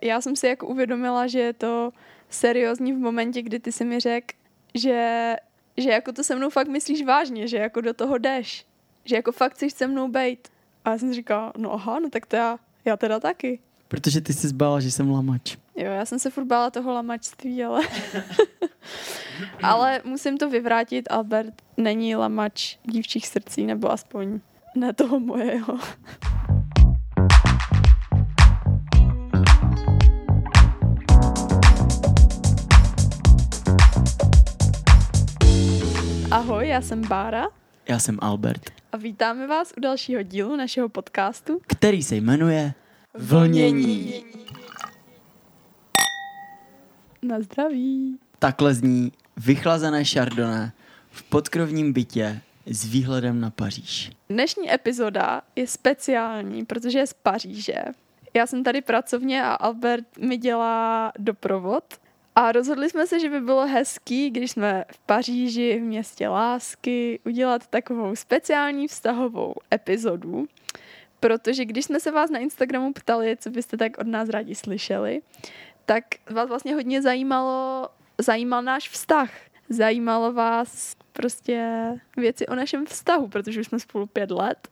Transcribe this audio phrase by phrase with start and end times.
[0.00, 1.92] Já jsem si jako uvědomila, že je to
[2.30, 4.34] seriózní v momentě, kdy ty si mi řekl,
[4.74, 5.36] že,
[5.76, 8.66] že jako to se mnou fakt myslíš vážně, že jako do toho jdeš.
[9.04, 10.48] Že jako fakt chceš se mnou bejt.
[10.84, 13.58] A já jsem říkala, no aha, no tak to já, já teda taky.
[13.88, 15.56] Protože ty jsi zbála, že jsem lamač.
[15.76, 17.82] Jo, já jsem se furt bála toho lamačství, ale...
[19.62, 24.40] ale musím to vyvrátit, Albert není lamač dívčích srdcí, nebo aspoň
[24.74, 25.78] ne toho mojeho.
[36.38, 37.48] Ahoj, já jsem Bára.
[37.88, 38.62] Já jsem Albert.
[38.92, 42.74] A vítáme vás u dalšího dílu našeho podcastu, který se jmenuje
[43.14, 44.24] Vlnění.
[47.22, 48.18] Na zdraví.
[48.38, 50.72] Takhle zní vychlazené šardoné
[51.10, 54.12] v podkrovním bytě s výhledem na Paříž.
[54.28, 57.82] Dnešní epizoda je speciální, protože je z Paříže.
[58.34, 61.84] Já jsem tady pracovně a Albert mi dělá doprovod.
[62.38, 67.20] A rozhodli jsme se, že by bylo hezký, když jsme v Paříži, v městě lásky,
[67.26, 70.46] udělat takovou speciální vztahovou epizodu,
[71.20, 75.22] protože když jsme se vás na Instagramu ptali, co byste tak od nás rádi slyšeli,
[75.84, 79.30] tak vás vlastně hodně zajímalo, zajímal náš vztah.
[79.68, 84.68] Zajímalo vás prostě věci o našem vztahu, protože už jsme spolu pět let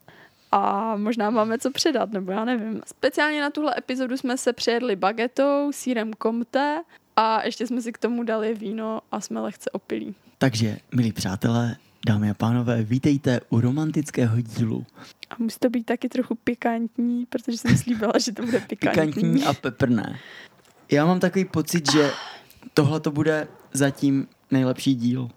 [0.51, 2.81] a možná máme co předat, nebo já nevím.
[2.85, 6.83] Speciálně na tuhle epizodu jsme se přejedli bagetou, sírem komte
[7.19, 10.15] a ještě jsme si k tomu dali víno a jsme lehce opilí.
[10.37, 11.75] Takže, milí přátelé,
[12.07, 14.85] dámy a pánové, vítejte u romantického dílu.
[15.29, 19.13] A musí to být taky trochu pikantní, protože jsem slíbila, že to bude pikantní.
[19.13, 20.19] Pikantní a peprné.
[20.91, 22.11] Já mám takový pocit, že
[22.73, 25.29] tohle to bude zatím nejlepší díl.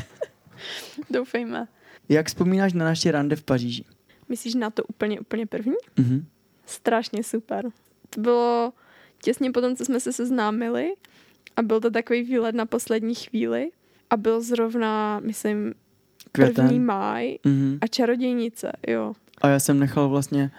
[1.10, 1.68] Doufejme.
[2.08, 3.84] Jak vzpomínáš na naše rande v Paříži?
[4.28, 5.74] Myslíš na to úplně, úplně první?
[5.96, 6.26] Mhm.
[6.66, 7.64] Strašně super.
[8.10, 8.72] To bylo
[9.22, 10.92] těsně potom, co jsme se seznámili
[11.56, 13.70] a byl to takový výlet na poslední chvíli
[14.10, 15.74] a byl zrovna, myslím,
[16.32, 16.54] Květen.
[16.54, 17.78] první máj Mhm.
[17.80, 19.12] a čarodějnice, jo.
[19.40, 20.50] A já jsem nechal vlastně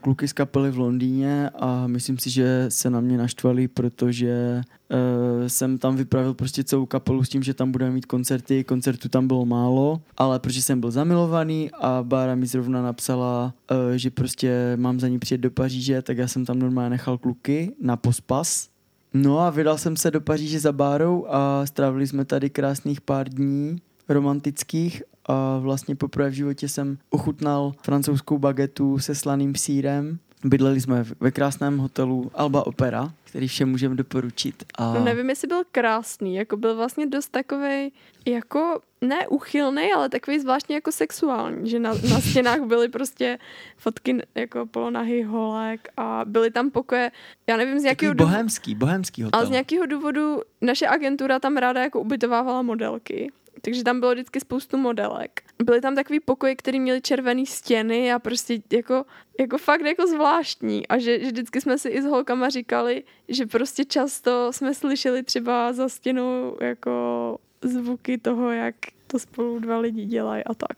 [0.00, 5.46] kluky z kapely v Londýně a myslím si, že se na mě naštvali, protože uh,
[5.46, 9.26] jsem tam vypravil prostě celou kapelu s tím, že tam budeme mít koncerty, koncertů tam
[9.26, 14.72] bylo málo, ale protože jsem byl zamilovaný a Bára mi zrovna napsala, uh, že prostě
[14.76, 18.68] mám za ní přijet do Paříže, tak já jsem tam normálně nechal kluky na pospas.
[19.14, 23.28] No a vydal jsem se do Paříže za Bárou a strávili jsme tady krásných pár
[23.28, 23.76] dní
[24.08, 30.18] romantických a vlastně poprvé v životě jsem ochutnal francouzskou bagetu se slaným sírem.
[30.44, 34.64] Bydleli jsme v- ve krásném hotelu Alba Opera, který všem můžeme doporučit.
[34.74, 37.90] A No nevím, jestli byl krásný, jako byl vlastně dost takovej,
[38.26, 43.38] jako ne uchylný, ale takový zvláštně jako sexuální, že na, na stěnách byly prostě
[43.76, 47.10] fotky jako polonahy holek a byly tam pokoje,
[47.46, 49.38] já nevím z takový jakého důvodu, bohemský, bohemský hotel.
[49.40, 53.32] ale z nějakého důvodu naše agentura tam ráda jako ubytovávala modelky.
[53.60, 55.42] Takže tam bylo vždycky spoustu modelek.
[55.62, 59.04] Byly tam takový pokoje, které měly červené stěny a prostě jako,
[59.40, 60.86] jako fakt jako zvláštní.
[60.86, 65.22] A že, že vždycky jsme si i s holkama říkali, že prostě často jsme slyšeli
[65.22, 68.74] třeba za stěnou jako zvuky toho, jak
[69.06, 70.76] to spolu dva lidi dělají a tak.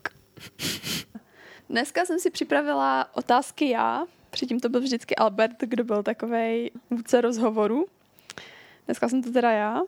[1.69, 4.05] Dneska jsem si připravila otázky já.
[4.29, 7.85] Předtím to byl vždycky Albert, kdo byl takovej vůdce rozhovoru.
[8.85, 9.81] Dneska jsem to teda já.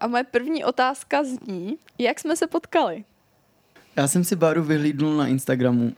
[0.00, 3.04] A moje první otázka zní, jak jsme se potkali?
[3.96, 5.92] Já jsem si Báru vyhlídnul na Instagramu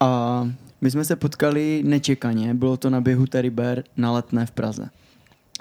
[0.00, 0.42] a
[0.80, 4.90] my jsme se potkali nečekaně, bylo to na běhu Terry Bear na letné v Praze.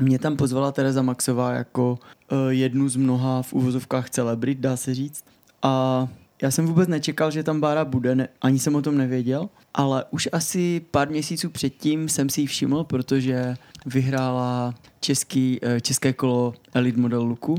[0.02, 2.00] Mě tam pozvala Tereza Maxová jako
[2.32, 5.26] uh, jednu z mnoha v uvozovkách celebrit, dá se říct.
[5.62, 6.08] A
[6.42, 10.06] já jsem vůbec nečekal, že tam Bára bude, ne, ani jsem o tom nevěděl, ale
[10.12, 13.56] už asi pár měsíců předtím jsem si ji všiml, protože
[13.86, 17.56] vyhrála český, eh, české kolo Elite Model Looku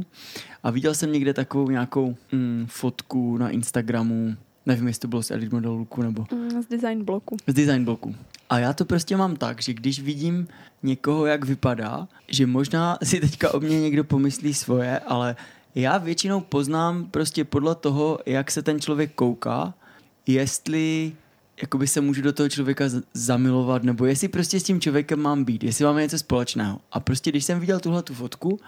[0.63, 4.35] a viděl jsem někde takovou nějakou mm, fotku na Instagramu,
[4.67, 7.37] nevím, jestli to bylo z Elite Model Looku nebo Mm, Z design bloku.
[7.47, 8.15] z design bloku.
[8.51, 10.49] A já to prostě mám tak, že když vidím
[10.83, 15.37] někoho, jak vypadá, že možná si teďka o mě někdo pomyslí svoje, ale
[15.75, 19.75] já většinou poznám prostě podle toho, jak se ten člověk kouká,
[20.27, 21.13] jestli
[21.63, 25.65] jakoby se můžu do toho člověka zamilovat, nebo jestli prostě s tím člověkem mám být,
[25.65, 26.81] jestli máme něco společného.
[26.93, 28.61] A prostě když jsem viděl tuhle tu fotku,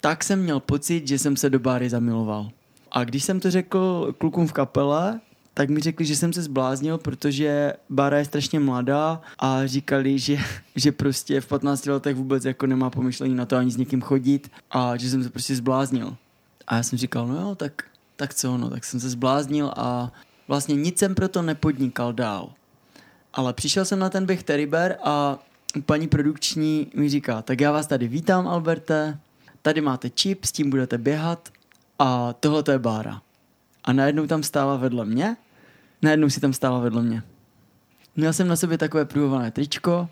[0.00, 2.50] tak jsem měl pocit, že jsem se do Báry zamiloval.
[2.92, 5.20] A když jsem to řekl klukům v kapele,
[5.54, 10.38] tak mi řekli, že jsem se zbláznil, protože Bára je strašně mladá a říkali, že,
[10.76, 14.50] že prostě v 15 letech vůbec jako nemá pomyšlení na to ani s někým chodit
[14.70, 16.16] a že jsem se prostě zbláznil.
[16.66, 17.84] A já jsem říkal, no jo, tak,
[18.16, 20.12] tak co, no, tak jsem se zbláznil a
[20.48, 22.52] vlastně nic jsem proto nepodnikal dál.
[23.32, 25.38] Ale přišel jsem na ten běh Terry Bear a
[25.86, 29.18] paní produkční mi říká, tak já vás tady vítám, Alberte,
[29.62, 31.48] tady máte čip, s tím budete běhat
[31.98, 33.22] a tohle to je Bára.
[33.84, 35.36] A najednou tam stála vedle mě,
[36.02, 37.22] najednou si tam stála vedle mě.
[38.16, 40.08] Měl jsem na sobě takové pruhované tričko,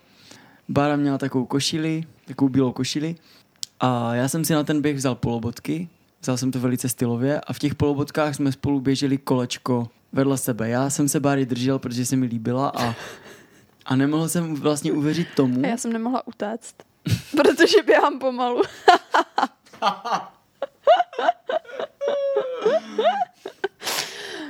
[0.68, 3.16] Bára měla takovou košili, takovou bílou košili
[3.80, 5.88] a já jsem si na ten běh vzal polobotky,
[6.22, 10.68] vzal jsem to velice stylově a v těch polobotkách jsme spolu běželi kolečko vedle sebe.
[10.68, 12.94] Já jsem se Báry držel, protože se mi líbila a,
[13.84, 15.64] a nemohl jsem vlastně uvěřit tomu.
[15.64, 16.74] A já jsem nemohla utéct,
[17.30, 18.62] protože běhám pomalu.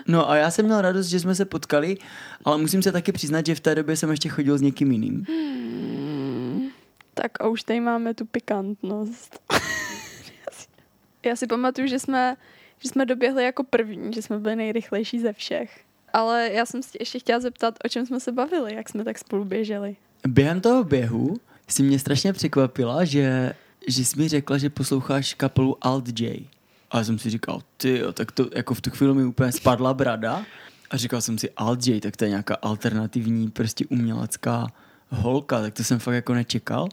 [0.06, 1.96] No a já jsem měl radost, že jsme se potkali,
[2.44, 5.25] ale musím se taky přiznat, že v té době jsem ještě chodil s někým jiným.
[5.28, 6.69] Hmm,
[7.14, 9.40] tak a už tady máme tu pikantnost.
[11.26, 12.37] já si pamatuju, že jsme,
[12.84, 15.81] že jsme doběhli jako první, že jsme byli nejrychlejší ze všech.
[16.12, 19.19] Ale já jsem si ještě chtěla zeptat, o čem jsme se bavili, jak jsme tak
[19.19, 19.96] spolu běželi.
[20.28, 21.36] Během toho běhu
[21.69, 23.54] si mě strašně překvapila, že,
[23.88, 26.48] že jsi mi řekla, že posloucháš kapelu Alt J.
[26.90, 29.94] A já jsem si říkal, ty tak to jako v tu chvíli mi úplně spadla
[29.94, 30.44] brada.
[30.90, 34.66] A říkal jsem si, Alt J, tak to je nějaká alternativní, prostě umělecká
[35.08, 36.88] holka, tak to jsem fakt jako nečekal.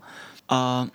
[0.49, 0.87] A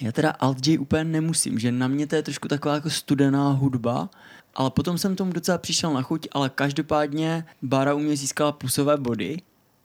[0.00, 3.50] já teda Alt J úplně nemusím, že na mě to je trošku taková jako studená
[3.50, 4.10] hudba,
[4.54, 8.96] ale potom jsem tomu docela přišel na chuť, ale každopádně Bára u mě získala plusové
[8.96, 9.36] body.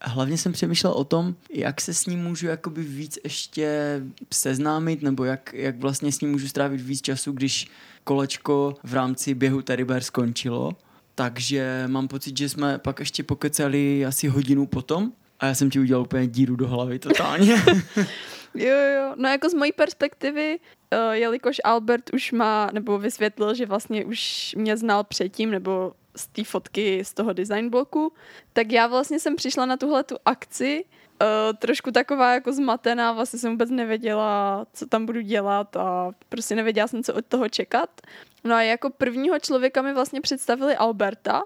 [0.01, 4.01] Hlavně jsem přemýšlel o tom, jak se s ním můžu jakoby víc ještě
[4.33, 7.67] seznámit, nebo jak, jak vlastně s ním můžu strávit víc času, když
[8.03, 10.71] kolečko v rámci běhu Teddy skončilo.
[11.15, 15.79] Takže mám pocit, že jsme pak ještě pokecali asi hodinu potom a já jsem ti
[15.79, 17.63] udělal úplně díru do hlavy totálně.
[18.55, 20.59] Jo, jo, no jako z mojí perspektivy,
[20.93, 26.27] uh, jelikož Albert už má, nebo vysvětlil, že vlastně už mě znal předtím, nebo z
[26.27, 28.13] té fotky z toho design bloku,
[28.53, 33.39] tak já vlastně jsem přišla na tuhle tu akci uh, trošku taková jako zmatená, vlastně
[33.39, 38.01] jsem vůbec nevěděla, co tam budu dělat a prostě nevěděla jsem, co od toho čekat.
[38.43, 41.43] No a jako prvního člověka mi vlastně představili Alberta,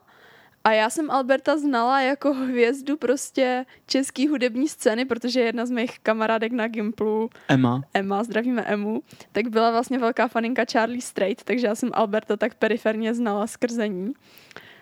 [0.64, 6.00] a já jsem Alberta znala jako hvězdu prostě český hudební scény, protože jedna z mých
[6.00, 9.02] kamarádek na Gimplu, Emma, Emma, zdravíme Emu,
[9.32, 13.88] tak byla vlastně velká faninka Charlie Strait, takže já jsem Alberta tak periferně znala skrze
[13.88, 14.14] ní.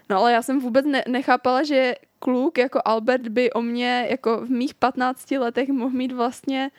[0.09, 4.37] No ale já jsem vůbec ne- nechápala, že kluk jako Albert by o mě jako
[4.45, 6.71] v mých 15 letech mohl mít vlastně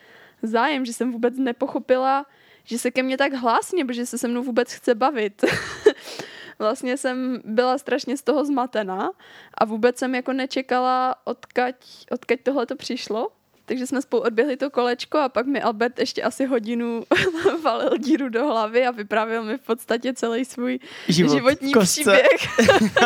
[0.43, 2.25] zájem, že jsem vůbec nepochopila,
[2.63, 5.45] že se ke mně tak hlásí, nebo že se se mnou vůbec chce bavit.
[6.59, 9.11] vlastně jsem byla strašně z toho zmatená
[9.53, 11.75] a vůbec jsem jako nečekala, odkaď,
[12.11, 13.31] odkaď tohle to přišlo.
[13.69, 17.03] Takže jsme spolu odběhli to kolečko a pak mi Albert ještě asi hodinu
[17.63, 22.59] valil díru do hlavy a vyprávěl mi v podstatě celý svůj Život životní příběh.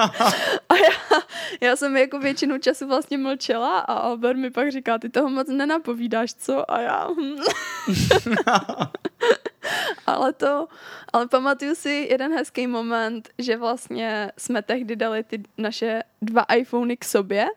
[0.69, 1.21] a já,
[1.61, 5.47] já jsem jako většinu času vlastně mlčela a Albert mi pak říká, ty toho moc
[5.47, 6.71] nenapovídáš, co?
[6.71, 7.07] A já...
[10.41, 10.65] Hm.
[11.13, 16.97] ale pamatuju si jeden hezký moment, že vlastně jsme tehdy dali ty naše dva iPhony
[16.97, 17.47] k sobě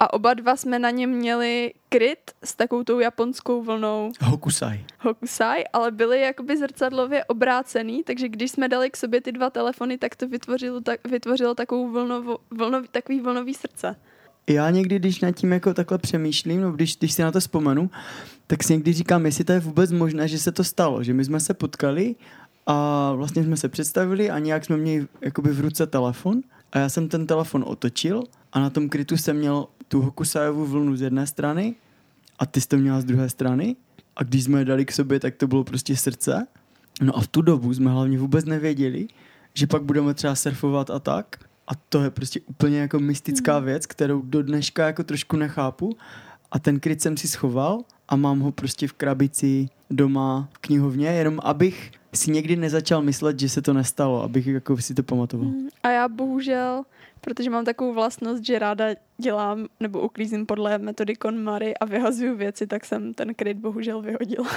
[0.00, 4.12] a oba dva jsme na něm měli kryt s takovou tou japonskou vlnou.
[4.22, 4.84] Hokusai.
[5.00, 9.98] Hokusai, ale byly jakoby zrcadlově obrácený, takže když jsme dali k sobě ty dva telefony,
[9.98, 13.96] tak to vytvořilo, tak, vytvořilo takovou vlnovo, vlnov, takový vlnový srdce.
[14.50, 17.90] Já někdy, když nad tím jako takhle přemýšlím, no když, když si na to vzpomenu,
[18.46, 21.24] tak si někdy říkám, jestli to je vůbec možné, že se to stalo, že my
[21.24, 22.14] jsme se potkali
[22.66, 26.40] a vlastně jsme se představili a nějak jsme měli jakoby v ruce telefon
[26.72, 30.96] a já jsem ten telefon otočil a na tom krytu jsem měl tu Hokusajovou vlnu
[30.96, 31.74] z jedné strany
[32.38, 33.76] a ty jsi to měla z druhé strany
[34.16, 36.46] a když jsme je dali k sobě, tak to bylo prostě srdce.
[37.02, 39.08] No a v tu dobu jsme hlavně vůbec nevěděli,
[39.54, 41.36] že pak budeme třeba surfovat a tak.
[41.66, 43.64] A to je prostě úplně jako mystická hmm.
[43.64, 45.96] věc, kterou do dneška jako trošku nechápu.
[46.50, 51.08] A ten kryt jsem si schoval a mám ho prostě v krabici doma v knihovně,
[51.08, 55.46] jenom abych si někdy nezačal myslet, že se to nestalo, abych jako si to pamatoval.
[55.46, 55.68] Hmm.
[55.82, 56.84] A já bohužel
[57.26, 58.84] protože mám takovou vlastnost, že ráda
[59.18, 64.48] dělám nebo uklízím podle metody KonMari a vyhazuju věci, tak jsem ten kryt bohužel vyhodila.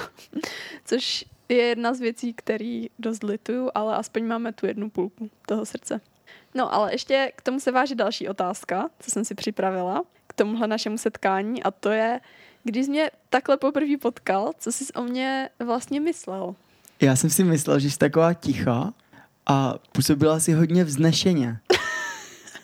[0.86, 5.66] Což je jedna z věcí, který dost lituju, ale aspoň máme tu jednu půlku toho
[5.66, 6.01] srdce.
[6.53, 10.68] No ale ještě k tomu se váží další otázka, co jsem si připravila k tomuhle
[10.68, 12.20] našemu setkání a to je,
[12.63, 16.56] když jsi mě takhle poprvé potkal, co jsi o mě vlastně myslel?
[17.01, 18.94] Já jsem si myslel, že jsi taková tichá
[19.46, 21.60] a působila si hodně vznešeně.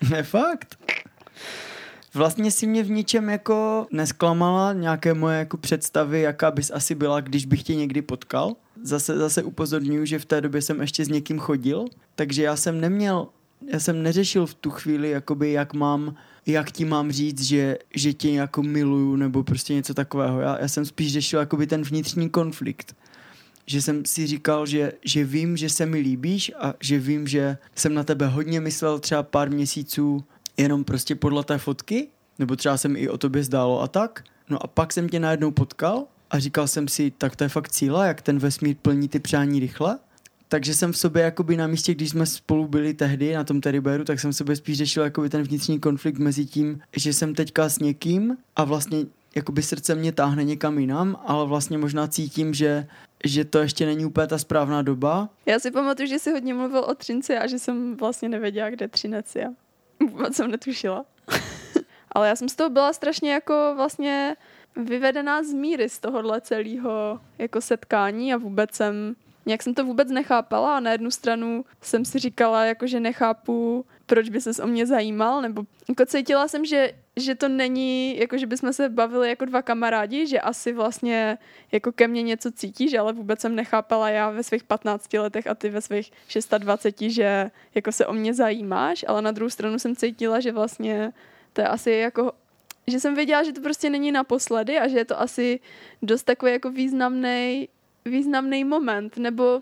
[0.10, 0.75] Ne, fakt.
[2.13, 7.22] Vlastně si mě v ničem jako nesklamala nějaké moje jako představy, jaká bys asi byla,
[7.22, 8.56] když bych tě někdy potkal.
[8.84, 12.82] Zase, zase upozorňuji, že v té době jsem ještě s někým chodil, takže já jsem
[12.82, 13.27] neměl
[13.74, 18.13] já jsem neřešil v tu chvíli, jakoby, jak mám, jak ti mám říct, že, že
[18.13, 20.41] tě jako miluju, nebo prostě něco takového.
[20.41, 22.95] Já, já jsem spíš řešil jakoby ten vnitřní konflikt.
[23.65, 27.57] Že jsem si říkal, že, že vím, že se mi líbíš a že vím, že
[27.75, 30.24] jsem na tebe hodně myslel třeba pár měsíců
[30.57, 32.07] jenom prostě podle té fotky,
[32.39, 34.24] nebo třeba jsem i o tobě zdálo a tak.
[34.50, 37.72] No a pak jsem tě najednou potkal a říkal jsem si, tak to je fakt
[37.72, 40.00] cíla, jak ten vesmír plní ty přání rychle.
[40.48, 44.04] Takže jsem v sobě jakoby na místě, když jsme spolu byli tehdy na tom Teriberu,
[44.04, 47.70] tak jsem v sobě spíš řešil jakoby ten vnitřní konflikt mezi tím, že jsem teďka
[47.70, 52.88] s někým a vlastně jakoby srdce mě táhne někam jinam, ale vlastně možná cítím, že,
[53.24, 55.30] že to ještě není úplně ta správná doba.
[55.46, 58.88] Já si pamatuju, že jsi hodně mluvil o Třinci a že jsem vlastně nevěděla, kde
[58.88, 59.54] Třinec je.
[60.10, 61.06] Vůbec jsem netušila.
[62.12, 64.36] ale já jsem z toho byla strašně jako vlastně
[64.75, 70.12] vyvedená z míry z tohohle celého jako setkání a vůbec jsem nějak jsem to vůbec
[70.12, 74.68] nechápala a na jednu stranu jsem si říkala, jako že nechápu, proč by ses o
[74.68, 79.30] mě zajímal, nebo jako cítila jsem, že, že to není, jako že bychom se bavili
[79.30, 81.38] jako dva kamarádi, že asi vlastně
[81.72, 85.56] jako ke mně něco cítíš, ale vůbec jsem nechápala já ve svých 15 letech a
[85.56, 86.12] ty ve svých
[86.58, 91.14] 26, že jako se o mě zajímáš, ale na druhou stranu jsem cítila, že vlastně
[91.54, 92.32] to je asi jako
[92.88, 95.60] že jsem věděla, že to prostě není naposledy a že je to asi
[96.02, 97.70] dost takový jako významný
[98.05, 99.62] významný moment, nebo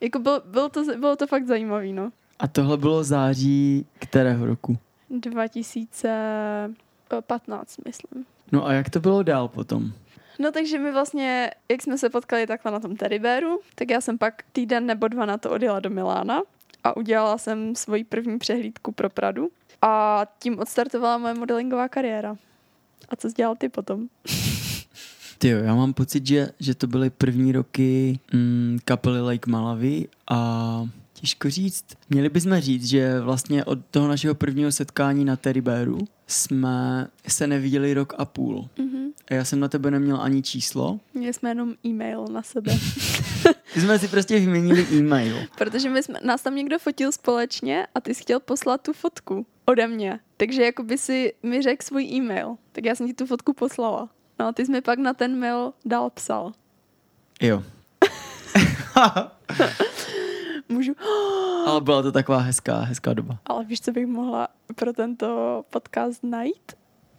[0.00, 2.10] jako byl, bylo, to, bylo to fakt zajímavý, no.
[2.38, 4.78] A tohle bylo září kterého roku?
[5.10, 8.24] 2015, myslím.
[8.52, 9.92] No a jak to bylo dál potom?
[10.38, 14.18] No takže my vlastně, jak jsme se potkali takhle na tom Teriberu, tak já jsem
[14.18, 16.42] pak týden nebo dva na to odjela do Milána
[16.84, 19.50] a udělala jsem svoji první přehlídku pro Pradu
[19.82, 22.36] a tím odstartovala moje modelingová kariéra.
[23.08, 24.08] A co jsi dělal ty potom?
[25.42, 30.08] Ty jo, já mám pocit, že, že to byly první roky mm, kapely Lake Malawi
[30.30, 31.84] a těžko říct.
[32.10, 37.94] Měli bychom říct, že vlastně od toho našeho prvního setkání na Bearu jsme se neviděli
[37.94, 38.68] rok a půl.
[38.78, 39.12] Mm-hmm.
[39.30, 41.00] A já jsem na tebe neměl ani číslo.
[41.14, 42.72] Měli jsme jenom e-mail na sebe.
[43.76, 45.36] My jsme si prostě vyměnili e-mail.
[45.58, 49.46] Protože my jsme, nás tam někdo fotil společně a ty jsi chtěl poslat tu fotku
[49.64, 50.20] ode mě.
[50.36, 52.56] Takže jako by si mi řekl svůj e-mail.
[52.72, 54.08] Tak já jsem ti tu fotku poslala.
[54.40, 56.52] No a ty jsi mi pak na ten mail dál psal.
[57.42, 57.62] Jo.
[60.68, 60.94] Můžu...
[61.66, 63.38] Ale byla to taková hezká, hezká doba.
[63.44, 66.72] Ale víš, co bych mohla pro tento podcast najít?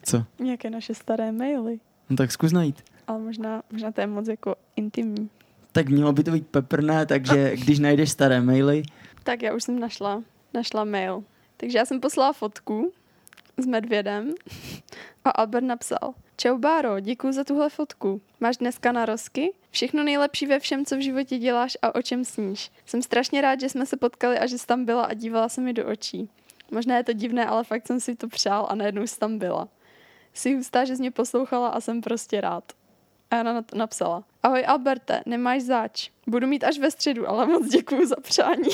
[0.04, 0.24] Co?
[0.40, 1.80] Nějaké naše staré maily.
[2.10, 2.84] No tak zkus najít.
[3.08, 5.30] Ale možná, možná to je moc jako intimní.
[5.72, 8.84] Tak mělo by to být peprné, takže když najdeš staré maily...
[9.24, 10.24] Tak já už jsem našla,
[10.54, 11.24] našla mail.
[11.58, 12.92] Takže já jsem poslala fotku
[13.58, 14.34] s medvědem
[15.26, 18.22] a Albert napsal Čau Báro, děkuji za tuhle fotku.
[18.40, 19.54] Máš dneska narozky?
[19.72, 22.72] Všechno nejlepší ve všem, co v životě děláš a o čem sníš.
[22.86, 25.62] Jsem strašně rád, že jsme se potkali a že jsi tam byla a dívala se
[25.62, 26.30] mi do očí.
[26.72, 29.68] Možná je to divné, ale fakt jsem si to přál a najednou jsi tam byla.
[30.34, 32.64] Jsi hustá, že jsi mě poslouchala a jsem prostě rád.
[33.32, 34.24] A Jana na napsala.
[34.44, 36.10] Ahoj Alberte, nemáš záč.
[36.28, 38.70] Budu mít až ve středu, ale moc děkuju za přání.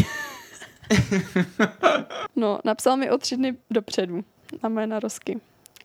[2.36, 4.24] no, napsal mi o tři dny dopředu
[4.63, 5.39] na moje narozky.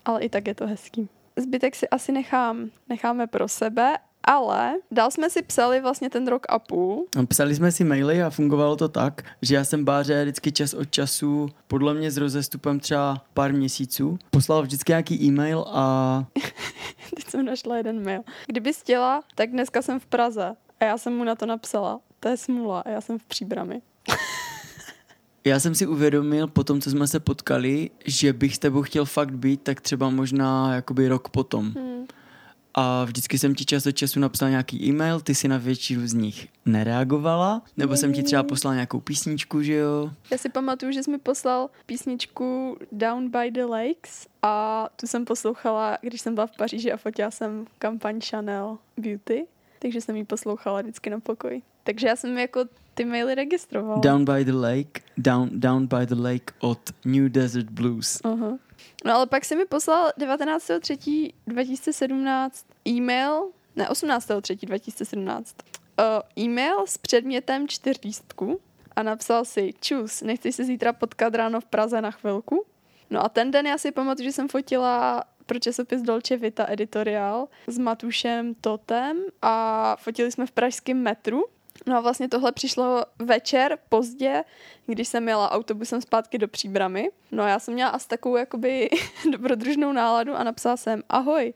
[0.04, 5.10] Ale i tak je to hezký zbytek si asi nechám, necháme pro sebe, ale dál
[5.10, 7.06] jsme si psali vlastně ten rok a půl.
[7.16, 10.74] No, psali jsme si maily a fungovalo to tak, že já jsem Báře vždycky čas
[10.74, 16.24] od času, podle mě s rozestupem třeba pár měsíců, poslal vždycky nějaký e-mail a...
[17.16, 18.22] Teď jsem našla jeden mail.
[18.46, 20.54] Kdyby chtěla, tak dneska jsem v Praze.
[20.80, 22.00] A já jsem mu na to napsala.
[22.20, 23.82] To je smůla a já jsem v Příbrami.
[25.44, 29.04] Já jsem si uvědomil po tom, co jsme se potkali, že bych s tebou chtěl
[29.04, 31.72] fakt být, tak třeba možná jakoby rok potom.
[31.72, 32.06] Hmm.
[32.74, 36.14] A vždycky jsem ti čas od času napsal nějaký e-mail, ty si na většinu z
[36.14, 40.10] nich nereagovala, nebo jsem ti třeba poslal nějakou písničku, že jo?
[40.30, 45.24] Já si pamatuju, že jsi mi poslal písničku Down by the Lakes a tu jsem
[45.24, 49.46] poslouchala, když jsem byla v Paříži a fotila jsem kampaň Chanel Beauty,
[49.78, 51.62] takže jsem ji poslouchala vždycky na pokoji.
[51.84, 54.00] Takže já jsem jako ty maily registroval.
[54.00, 58.20] Down by the Lake, Down, down by the Lake od New Desert Blues.
[58.24, 58.58] Uh-huh.
[59.04, 62.50] No ale pak si mi poslal 19.3.2017
[62.88, 65.44] e-mail, ne 18.3.2017,
[65.98, 66.04] uh,
[66.44, 68.60] e-mail s předmětem čtyřlístku
[68.96, 72.64] a napsal si čus, nechci se zítra potkat ráno v Praze na chvilku?
[73.10, 77.48] No a ten den já si pamatuju, že jsem fotila pro časopis Dolce Vita editoriál
[77.66, 81.44] s Matušem Totem a fotili jsme v pražském metru
[81.86, 84.44] No a vlastně tohle přišlo večer, pozdě,
[84.86, 87.10] když jsem jela autobusem zpátky do Příbramy.
[87.32, 88.90] No a já jsem měla asi takovou jakoby
[89.30, 91.54] dobrodružnou náladu a napsala jsem ahoj,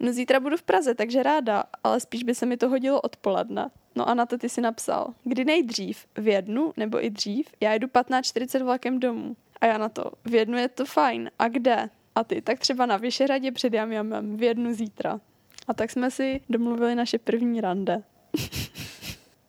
[0.00, 3.70] no zítra budu v Praze, takže ráda, ale spíš by se mi to hodilo odpoledne.
[3.94, 7.72] No a na to ty si napsal, kdy nejdřív, v jednu nebo i dřív, já
[7.72, 9.36] jedu 15.40 vlakem domů.
[9.60, 11.90] A já na to, v jednu je to fajn, a kde?
[12.14, 15.20] A ty, tak třeba na Vyšehradě před Jamjamem, v jednu zítra.
[15.68, 18.02] A tak jsme si domluvili naše první rande.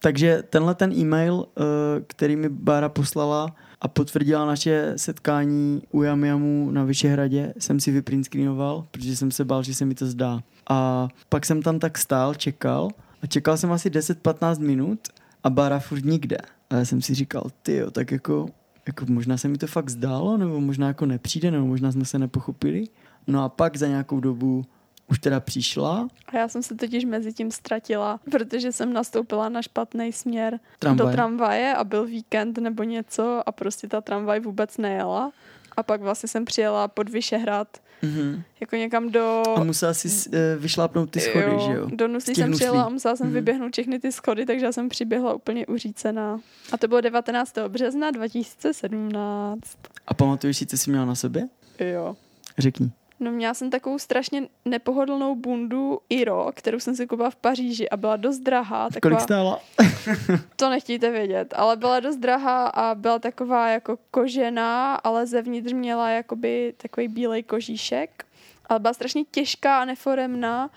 [0.03, 1.61] Takže tenhle ten e-mail, eh,
[2.07, 8.85] který mi Bára poslala a potvrdila naše setkání u Jamjamu na Vyšehradě, jsem si vyprintscreenoval,
[8.91, 10.39] protože jsem se bál, že se mi to zdá.
[10.69, 12.89] A pak jsem tam tak stál, čekal
[13.21, 14.99] a čekal jsem asi 10-15 minut
[15.43, 16.37] a Bára furt nikde.
[16.69, 18.47] A já jsem si říkal, ty tak jako,
[18.87, 22.19] jako možná se mi to fakt zdálo, nebo možná jako nepřijde, nebo možná jsme se
[22.19, 22.87] nepochopili.
[23.27, 24.65] No a pak za nějakou dobu
[25.13, 26.07] už teda přišla.
[26.27, 31.07] A já jsem se totiž mezi tím ztratila, protože jsem nastoupila na špatný směr Tramvaj.
[31.07, 35.31] do tramvaje a byl víkend nebo něco a prostě ta tramvaj vůbec nejela.
[35.77, 37.67] A pak vlastně jsem přijela pod Vyšehrad,
[38.01, 38.43] Mhm.
[38.59, 39.43] jako někam do...
[39.55, 41.87] A musela si uh, vyšlápnout ty schody, jo, že jo?
[41.93, 43.33] Do Nuslí těch jsem přijela a musela jsem Mhm.
[43.35, 46.39] vyběhnout všechny ty schody, takže já jsem přiběhla úplně uřícená.
[46.71, 47.69] A to bylo 19.
[47.69, 49.61] března 2017.
[50.07, 51.47] A pamatuješ si, co jsi měla na sobě?
[51.79, 52.15] Jo.
[52.57, 52.91] Řekni.
[53.23, 57.97] No měla jsem takovou strašně nepohodlnou bundu Iro, kterou jsem si koupila v Paříži a
[57.97, 58.83] byla dost drahá.
[58.83, 59.59] Kolik Taková, stála?
[60.55, 66.09] to nechtějte vědět, ale byla dost drahá a byla taková jako kožená, ale zevnitř měla
[66.09, 68.25] jakoby takový bílej kožíšek.
[68.65, 70.69] Ale byla strašně těžká a neforemná.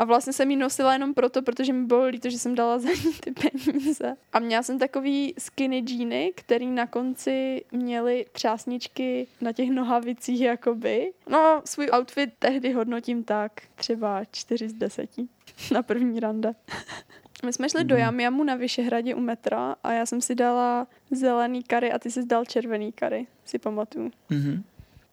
[0.00, 2.88] A vlastně jsem ji nosila jenom proto, protože mi bylo líto, že jsem dala za
[2.88, 4.16] ní ty peníze.
[4.32, 11.12] A měla jsem takový skinny džíny, který na konci měly třásničky na těch nohavicích jakoby.
[11.28, 15.10] No, svůj outfit tehdy hodnotím tak, třeba 4 z 10
[15.72, 16.52] na první rande.
[17.44, 18.04] My jsme šli do Mhm.
[18.04, 22.26] Jamjamu na Vyšehradě u metra a já jsem si dala zelený kary a ty jsi
[22.26, 24.10] dal červený kary, si pamatuju.
[24.30, 24.62] Mhm.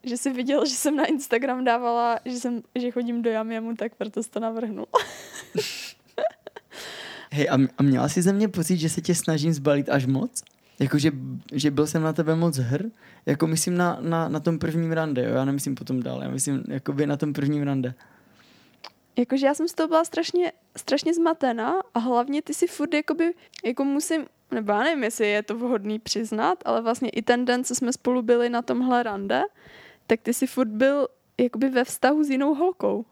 [0.07, 3.95] Že jsi viděl, že jsem na Instagram dávala, že, jsem, že chodím do Jamjamu, tak
[3.95, 4.85] proto jsi to navrhnul.
[7.31, 10.43] Hej, a, a měla jsi ze mě pocit, že se tě snažím zbalit až moc?
[10.79, 11.11] Jako, že,
[11.53, 12.85] že byl jsem na tebe moc hr?
[13.25, 15.35] Jako myslím na, na, na tom prvním rande, jo?
[15.35, 17.93] Já nemyslím potom dál, já myslím jakoby na tom prvním rande.
[19.17, 23.33] Jakože já jsem z toho byla strašně, strašně zmatená a hlavně ty si furt jakoby,
[23.65, 27.63] jako musím, nebo já nevím, jestli je to vhodný přiznat, ale vlastně i ten den,
[27.63, 29.43] co jsme spolu byli na tomhle rande,
[30.07, 33.05] tak ty si furt byl jakoby ve vztahu s jinou holkou.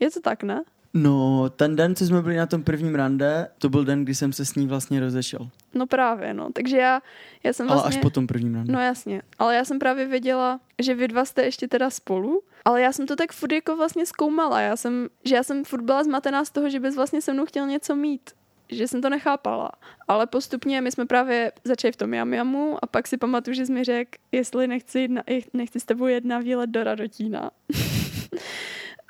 [0.00, 0.62] Je to tak, ne?
[0.94, 4.32] No, ten den, co jsme byli na tom prvním rande, to byl den, kdy jsem
[4.32, 5.50] se s ní vlastně rozešel.
[5.74, 6.48] No právě, no.
[6.52, 7.02] Takže já,
[7.44, 7.98] já jsem Ale vlastně...
[7.98, 8.72] až po tom prvním rande.
[8.72, 12.80] No jasně, ale já jsem právě věděla, že vy dva jste ještě teda spolu, ale
[12.80, 16.04] já jsem to tak furt jako vlastně zkoumala, já jsem, že já jsem furt byla
[16.04, 18.30] zmatená z toho, že bys vlastně se mnou chtěl něco mít,
[18.70, 19.70] že jsem to nechápala.
[20.08, 23.72] Ale postupně my jsme právě začali v tom Jamjamu a pak si pamatuju, že jsi
[23.72, 27.50] mi řekl, jestli nechci, jedna, nechci s tebou jedna výlet do Radotína.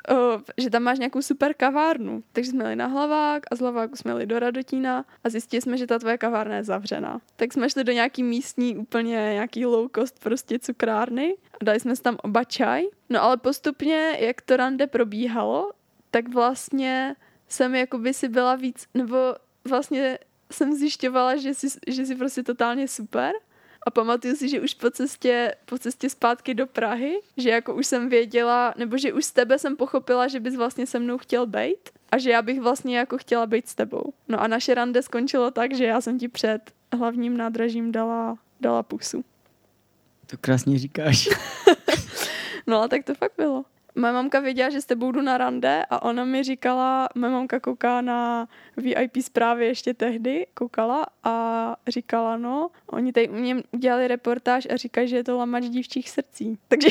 [0.08, 2.22] O, že tam máš nějakou super kavárnu.
[2.32, 5.76] Takže jsme jeli na hlavák a z hlaváku jsme jeli do Radotína a zjistili jsme,
[5.76, 7.20] že ta tvoje kavárna je zavřená.
[7.36, 11.96] Tak jsme šli do nějaký místní úplně nějaký low cost prostě cukrárny a dali jsme
[11.96, 12.84] si tam oba čaj.
[13.08, 15.72] No ale postupně, jak to rande probíhalo,
[16.10, 17.16] tak vlastně
[17.48, 19.16] jsem jakoby si byla víc, nebo
[19.64, 20.18] vlastně
[20.52, 23.32] jsem zjišťovala, že jsi, že jsi prostě totálně super
[23.86, 27.86] a pamatuju si, že už po cestě, po cestě zpátky do Prahy, že jako už
[27.86, 31.46] jsem věděla, nebo že už z tebe jsem pochopila, že bys vlastně se mnou chtěl
[31.46, 34.12] bejt a že já bych vlastně jako chtěla být s tebou.
[34.28, 36.60] No a naše rande skončilo tak, že já jsem ti před
[36.92, 39.24] hlavním nádražím dala, dala pusu.
[40.26, 41.28] To krásně říkáš.
[42.68, 43.64] No a tak to fakt bylo.
[43.98, 47.60] Moje mamka věděla, že s tebou jdu na rande a ona mi říkala, moje mamka
[47.60, 54.08] kouká na VIP zprávy ještě tehdy, koukala a říkala, no, oni tady u mě udělali
[54.08, 56.58] reportáž a říkají, že je to lamač dívčích srdcí.
[56.68, 56.88] Takže,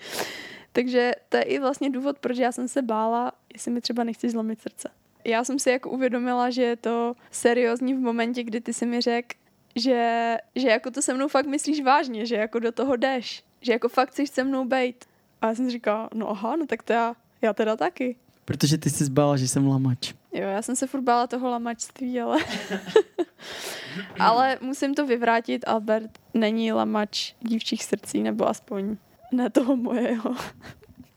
[0.72, 4.30] takže to je i vlastně důvod, proč já jsem se bála, jestli mi třeba nechci
[4.30, 4.90] zlomit srdce.
[5.24, 9.00] Já jsem si jako uvědomila, že je to seriózní v momentě, kdy ty si mi
[9.00, 9.36] řekl,
[9.76, 13.72] že, že jako to se mnou fakt myslíš vážně, že jako do toho jdeš, že
[13.72, 15.09] jako fakt chceš se mnou bejt.
[15.42, 18.16] A já jsem si říkala, no aha, no tak to já, já teda taky.
[18.44, 20.14] Protože ty jsi zbála, že jsem lamač.
[20.32, 22.38] Jo, já jsem se furt bála toho lamačství, ale...
[24.18, 28.96] ale musím to vyvrátit, Albert není lamač dívčích srdcí, nebo aspoň
[29.32, 30.34] ne toho mojeho.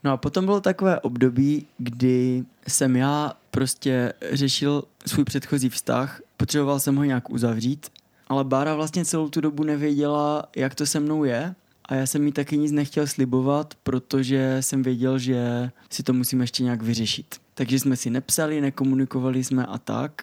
[0.04, 6.80] No a potom bylo takové období, kdy jsem já prostě řešil svůj předchozí vztah, potřeboval
[6.80, 7.86] jsem ho nějak uzavřít,
[8.28, 11.54] ale Bára vlastně celou tu dobu nevěděla, jak to se mnou je
[11.88, 16.40] a já jsem jí taky nic nechtěl slibovat, protože jsem věděl, že si to musím
[16.40, 17.34] ještě nějak vyřešit.
[17.54, 20.22] Takže jsme si nepsali, nekomunikovali jsme a tak.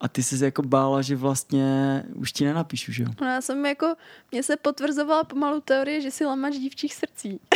[0.00, 3.08] A ty jsi se jako bála, že vlastně už ti nenapíšu, že jo?
[3.20, 3.94] No já jsem jako,
[4.32, 7.40] mně se potvrzovala pomalu teorie, že si lamač dívčích srdcí.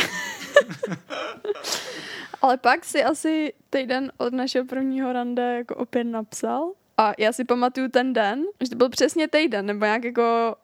[2.41, 7.45] Ale pak si asi týden od našeho prvního rande jako opět napsal A já si
[7.45, 10.55] pamatuju ten den, že to byl přesně týden, nebo nějak jako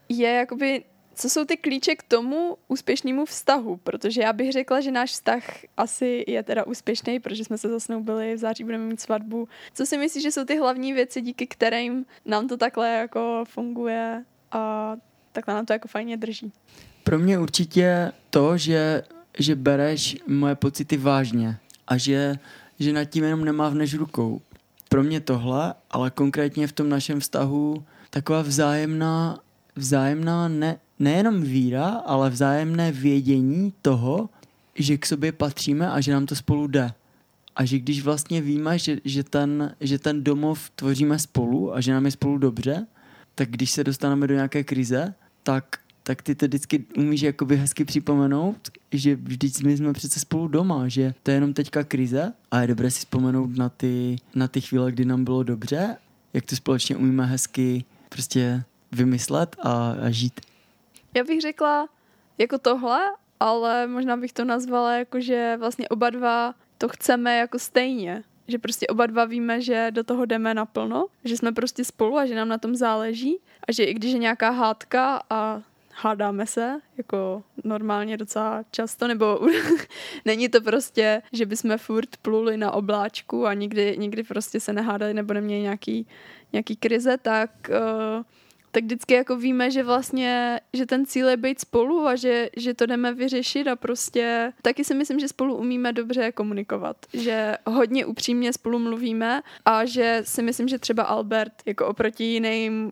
[0.09, 0.83] je jakoby,
[1.21, 5.43] co jsou ty klíče k tomu úspěšnému vztahu, protože já bych řekla, že náš vztah
[5.77, 9.47] asi je teda úspěšný, protože jsme se zasnoubili, v září budeme mít svatbu.
[9.73, 14.23] Co si myslíš, že jsou ty hlavní věci, díky kterým nám to takhle jako funguje
[14.51, 14.95] a
[15.31, 16.51] takhle nám to jako fajně drží?
[17.03, 19.03] Pro mě určitě to, že,
[19.39, 21.57] že bereš moje pocity vážně
[21.87, 22.35] a že,
[22.79, 24.41] že nad tím jenom nemávneš rukou.
[24.89, 29.39] Pro mě tohle, ale konkrétně v tom našem vztahu taková vzájemná
[29.75, 34.29] vzájemná ne, nejenom víra, ale vzájemné vědění toho,
[34.75, 36.93] že k sobě patříme a že nám to spolu jde.
[37.55, 41.93] A že když vlastně víme, že, že, ten, že ten domov tvoříme spolu a že
[41.93, 42.87] nám je spolu dobře,
[43.35, 47.85] tak když se dostaneme do nějaké krize, tak, tak ty to vždycky umíš jakoby hezky
[47.85, 52.61] připomenout, že vždyť my jsme přece spolu doma, že to je jenom teďka krize a
[52.61, 55.97] je dobré si vzpomenout na ty, na ty chvíle, kdy nám bylo dobře,
[56.33, 60.41] jak to společně umíme hezky prostě vymyslet a, a žít.
[61.13, 61.89] Já bych řekla
[62.37, 63.01] jako tohle,
[63.39, 68.23] ale možná bych to nazvala jako, že vlastně oba dva to chceme jako stejně.
[68.47, 72.25] Že prostě oba dva víme, že do toho jdeme naplno, že jsme prostě spolu a
[72.25, 75.61] že nám na tom záleží a že i když je nějaká hádka a
[75.93, 79.39] hádáme se, jako normálně docela často, nebo
[80.25, 85.13] není to prostě, že bychom furt pluli na obláčku a nikdy, nikdy prostě se nehádali
[85.13, 86.07] nebo neměli nějaký,
[86.53, 88.23] nějaký krize, tak uh,
[88.71, 92.73] tak vždycky jako víme, že vlastně, že ten cíl je být spolu a že, že
[92.73, 98.05] to jdeme vyřešit a prostě taky si myslím, že spolu umíme dobře komunikovat, že hodně
[98.05, 102.91] upřímně spolu mluvíme a že si myslím, že třeba Albert jako oproti jiným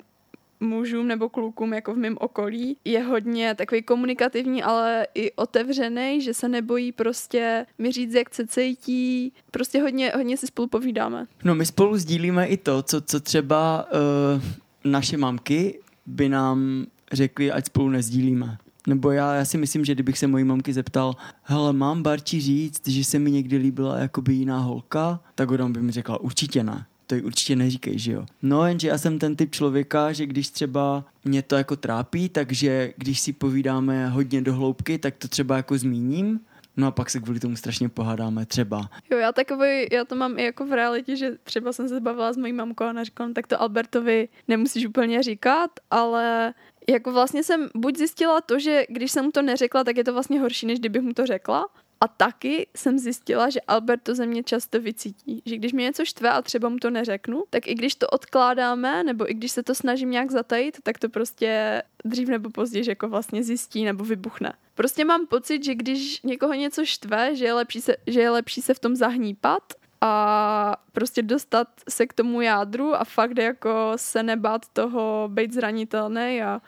[0.60, 6.34] mužům nebo klukům jako v mém okolí je hodně takový komunikativní, ale i otevřený, že
[6.34, 9.34] se nebojí prostě mi říct, jak se cítí.
[9.52, 11.26] Prostě hodně, hodně si spolu povídáme.
[11.44, 13.88] No my spolu sdílíme i to, co, co třeba
[14.36, 14.44] uh
[14.84, 18.58] naše mamky by nám řekli, ať spolu nezdílíme.
[18.88, 22.88] Nebo já, já si myslím, že kdybych se mojí mamky zeptal, hele, mám Barči říct,
[22.88, 26.86] že se mi někdy líbila jakoby jiná holka, tak ona by mi řekla, určitě ne.
[27.08, 28.26] To ji určitě neříkej, že jo.
[28.42, 32.94] No jenže já jsem ten typ člověka, že když třeba mě to jako trápí, takže
[32.98, 36.40] když si povídáme hodně do hloubky, tak to třeba jako zmíním,
[36.78, 38.90] No a pak se kvůli tomu strašně pohádáme, třeba.
[39.12, 42.34] Jo, já takový, já to mám i jako v realitě, že třeba jsem se bavila
[42.34, 46.54] s mojí mamkou a ona no, tak to Albertovi nemusíš úplně říkat, ale
[46.90, 50.14] jako vlastně jsem buď zjistila to, že když jsem mu to neřekla, tak je to
[50.14, 51.68] vlastně horší, než kdybych mu to řekla,
[52.02, 55.42] a taky jsem zjistila, že Albert to ze mě často vycítí.
[55.46, 59.04] Že když mě něco štve a třeba mu to neřeknu, tak i když to odkládáme,
[59.04, 63.10] nebo i když se to snažím nějak zatajit, tak to prostě dřív nebo později jako
[63.10, 64.54] vlastně zjistí nebo vybuchne.
[64.76, 68.62] Prostě mám pocit, že když někoho něco štve, že je lepší se, že je lepší
[68.62, 69.64] se v tom zahnípat
[70.02, 76.42] a prostě dostat se k tomu jádru a fakt jako se nebát toho být zranitelný
[76.42, 76.62] a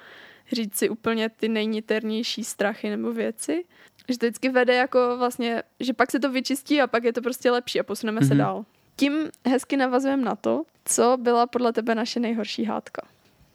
[0.52, 3.66] říct si úplně ty nejniternější strachy nebo věci.
[4.10, 7.22] Že to vždycky vede jako vlastně, že pak se to vyčistí a pak je to
[7.22, 8.28] prostě lepší a posuneme mm-hmm.
[8.28, 8.38] se mhm.
[8.38, 8.66] dál.
[8.96, 13.02] Tím hezky navazujeme na to, co byla podle tebe naše nejhorší hádka.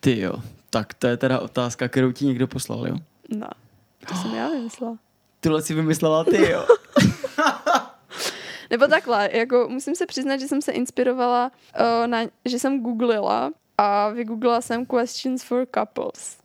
[0.01, 0.35] Ty jo,
[0.71, 2.97] tak to je teda otázka, kterou ti někdo poslal, jo?
[3.29, 3.49] No,
[4.09, 4.99] to jsem já vymyslela.
[5.41, 6.67] Tyhle si vymyslela ty, jo?
[8.71, 13.51] Nebo takhle, jako musím se přiznat, že jsem se inspirovala, uh, na, že jsem googlila
[13.79, 16.39] a vygooglila jsem questions for couples.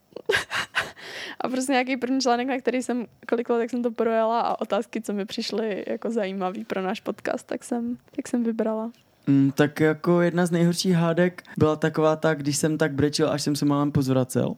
[1.41, 5.01] A prostě nějaký první článek, na který jsem klikla, tak jsem to projela a otázky,
[5.01, 8.91] co mi přišly jako zajímavý pro náš podcast, tak jsem, tak jsem vybrala.
[9.27, 13.41] Mm, tak jako jedna z nejhorších hádek byla taková ta, když jsem tak brečil, až
[13.41, 14.55] jsem se málem pozvracel.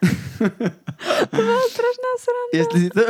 [1.30, 2.52] to byla strašná sranda.
[2.52, 3.00] Jestli si to,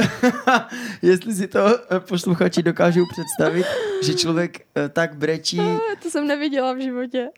[1.06, 1.60] jestli si to
[1.96, 3.66] eh, posluchači dokážou představit,
[4.02, 5.60] že člověk eh, tak brečí...
[6.02, 7.28] To jsem neviděla v životě.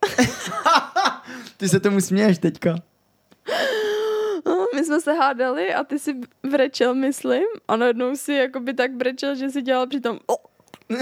[1.57, 2.74] Ty se tomu směješ teďka.
[4.75, 9.35] my jsme se hádali a ty si brečel, myslím, a najednou si jakoby tak brečel,
[9.35, 10.19] že si dělal přitom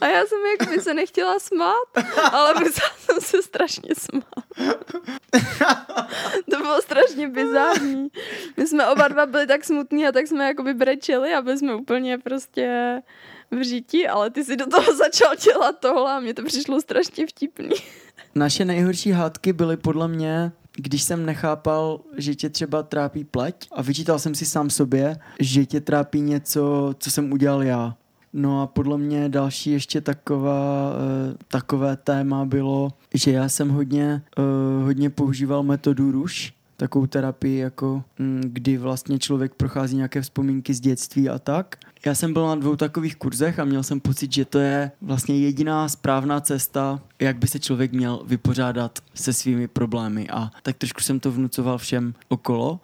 [0.00, 1.88] a já jsem jako by se nechtěla smát,
[2.32, 4.44] ale musela jsem se strašně smát.
[6.50, 8.08] to bylo strašně bizární.
[8.56, 11.74] My jsme oba dva byli tak smutní a tak jsme jakoby brečeli a byli jsme
[11.74, 12.96] úplně prostě
[13.50, 17.26] v říti, ale ty si do toho začal dělat tohle a mně to přišlo strašně
[17.26, 17.70] vtipný.
[18.34, 23.82] Naše nejhorší hádky byly podle mě když jsem nechápal, že tě třeba trápí pleť a
[23.82, 27.96] vyčítal jsem si sám sobě, že tě trápí něco, co jsem udělal já.
[28.32, 34.22] No a podle mě další ještě taková, uh, takové téma bylo, že já jsem hodně,
[34.38, 40.74] uh, hodně používal metodu ruš, takovou terapii, jako mm, kdy vlastně člověk prochází nějaké vzpomínky
[40.74, 41.76] z dětství a tak.
[42.06, 45.38] Já jsem byl na dvou takových kurzech a měl jsem pocit, že to je vlastně
[45.38, 51.00] jediná správná cesta, jak by se člověk měl vypořádat se svými problémy a tak trošku
[51.00, 52.80] jsem to vnucoval všem okolo.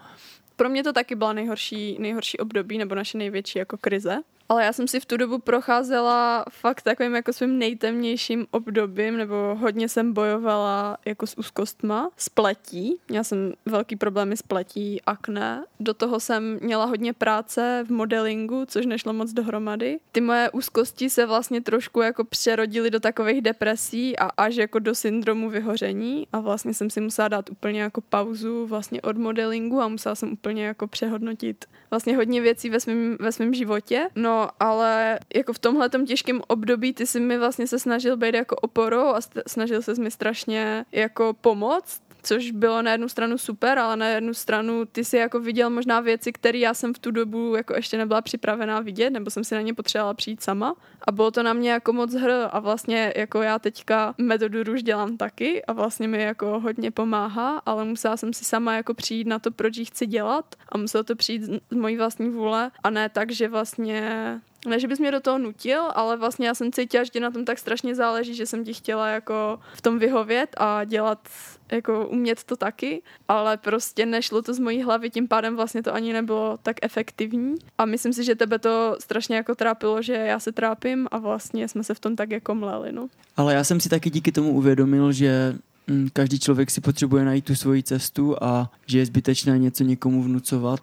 [0.56, 4.72] Pro mě to taky byla nejhorší, nejhorší období nebo naše největší jako krize, ale já
[4.72, 10.12] jsem si v tu dobu procházela fakt takovým jako svým nejtemnějším obdobím, nebo hodně jsem
[10.12, 12.96] bojovala jako s úzkostma, s pletí.
[13.08, 15.64] Měla jsem velký problémy s pletí, akné.
[15.80, 19.98] Do toho jsem měla hodně práce v modelingu, což nešlo moc dohromady.
[20.12, 24.94] Ty moje úzkosti se vlastně trošku jako přerodily do takových depresí a až jako do
[24.94, 29.88] syndromu vyhoření a vlastně jsem si musela dát úplně jako pauzu vlastně od modelingu a
[29.88, 34.08] musela jsem úplně jako přehodnotit vlastně hodně věcí ve svém ve svém životě.
[34.14, 38.56] No, ale jako v tomhle těžkém období ty si mi vlastně se snažil být jako
[38.56, 43.96] oporou a snažil se mi strašně jako pomoct což bylo na jednu stranu super, ale
[43.96, 47.54] na jednu stranu ty si jako viděl možná věci, které já jsem v tu dobu
[47.56, 50.74] jako ještě nebyla připravená vidět, nebo jsem si na ně potřebovala přijít sama.
[51.02, 54.82] A bylo to na mě jako moc hr a vlastně jako já teďka metodu růž
[54.82, 59.26] dělám taky a vlastně mi jako hodně pomáhá, ale musela jsem si sama jako přijít
[59.26, 62.90] na to, proč ji chci dělat a muselo to přijít z mojí vlastní vůle a
[62.90, 66.72] ne tak, že vlastně ne, že bys mě do toho nutil, ale vlastně já jsem
[66.72, 70.56] cítila, že na tom tak strašně záleží, že jsem ti chtěla jako v tom vyhovět
[70.58, 71.28] a dělat,
[71.72, 75.94] jako umět to taky, ale prostě nešlo to z mojí hlavy, tím pádem vlastně to
[75.94, 80.40] ani nebylo tak efektivní a myslím si, že tebe to strašně jako trápilo, že já
[80.40, 83.08] se trápím a vlastně jsme se v tom tak jako mleli, no.
[83.36, 85.54] Ale já jsem si taky díky tomu uvědomil, že
[85.86, 90.22] mm, každý člověk si potřebuje najít tu svoji cestu a že je zbytečné něco někomu
[90.22, 90.80] vnucovat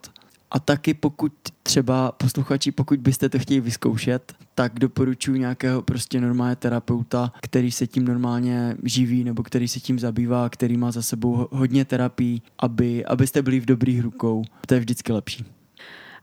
[0.53, 6.55] a taky pokud třeba posluchači, pokud byste to chtěli vyzkoušet, tak doporučuji nějakého prostě normálně
[6.55, 11.47] terapeuta, který se tím normálně živí nebo který se tím zabývá, který má za sebou
[11.51, 14.43] hodně terapií, aby, abyste byli v dobrých rukou.
[14.67, 15.45] To je vždycky lepší.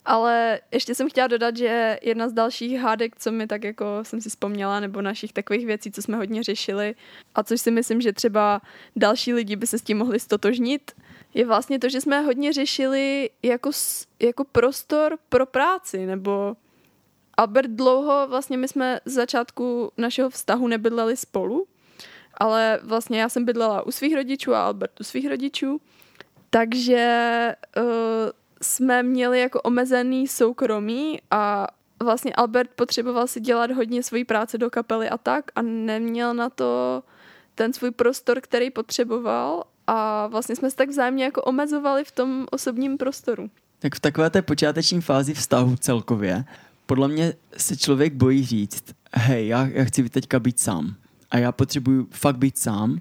[0.04, 4.20] Ale ještě jsem chtěla dodat, že jedna z dalších hádek, co mi tak jako jsem
[4.20, 6.94] si vzpomněla, nebo našich takových věcí, co jsme hodně řešili,
[7.34, 8.60] a což si myslím, že třeba
[8.96, 10.92] další lidi by se s tím mohli stotožnit,
[11.34, 13.70] je vlastně to, že jsme hodně řešili jako,
[14.20, 16.56] jako prostor pro práci, nebo
[17.34, 21.66] Albert dlouho, vlastně my jsme z začátku našeho vztahu nebydleli spolu,
[22.34, 25.80] ale vlastně já jsem bydlela u svých rodičů a Albert u svých rodičů,
[26.50, 27.84] takže uh,
[28.62, 31.66] jsme měli jako omezený soukromí a
[32.02, 36.50] vlastně Albert potřeboval si dělat hodně svojí práce do kapely a tak a neměl na
[36.50, 37.02] to
[37.54, 42.46] ten svůj prostor, který potřeboval a vlastně jsme se tak vzájemně jako omezovali v tom
[42.50, 43.50] osobním prostoru.
[43.78, 46.44] Tak v takové té počáteční fázi vztahu celkově,
[46.86, 50.94] podle mě se člověk bojí říct, hej, já, já chci teďka být sám
[51.30, 52.98] a já potřebuju fakt být sám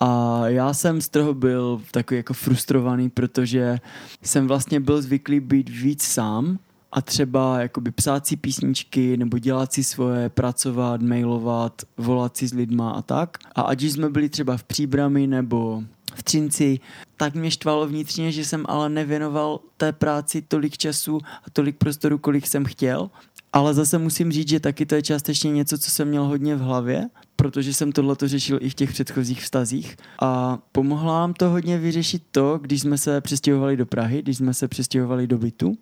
[0.00, 3.78] a já jsem z toho byl takový jako frustrovaný, protože
[4.22, 6.58] jsem vlastně byl zvyklý být víc sám
[6.92, 12.52] a třeba jakoby psát si písničky nebo dělat si svoje, pracovat, mailovat, volat si s
[12.52, 13.38] lidma a tak.
[13.54, 15.82] A ať jsme byli třeba v příbrami nebo
[16.14, 16.80] v Třinci,
[17.16, 22.18] tak mě štvalo vnitřně, že jsem ale nevěnoval té práci tolik času a tolik prostoru,
[22.18, 23.10] kolik jsem chtěl.
[23.52, 26.60] Ale zase musím říct, že taky to je částečně něco, co jsem měl hodně v
[26.60, 29.96] hlavě, protože jsem tohle řešil i v těch předchozích vztazích.
[30.20, 34.54] A pomohla nám to hodně vyřešit to, když jsme se přestěhovali do Prahy, když jsme
[34.54, 35.78] se přestěhovali do bytu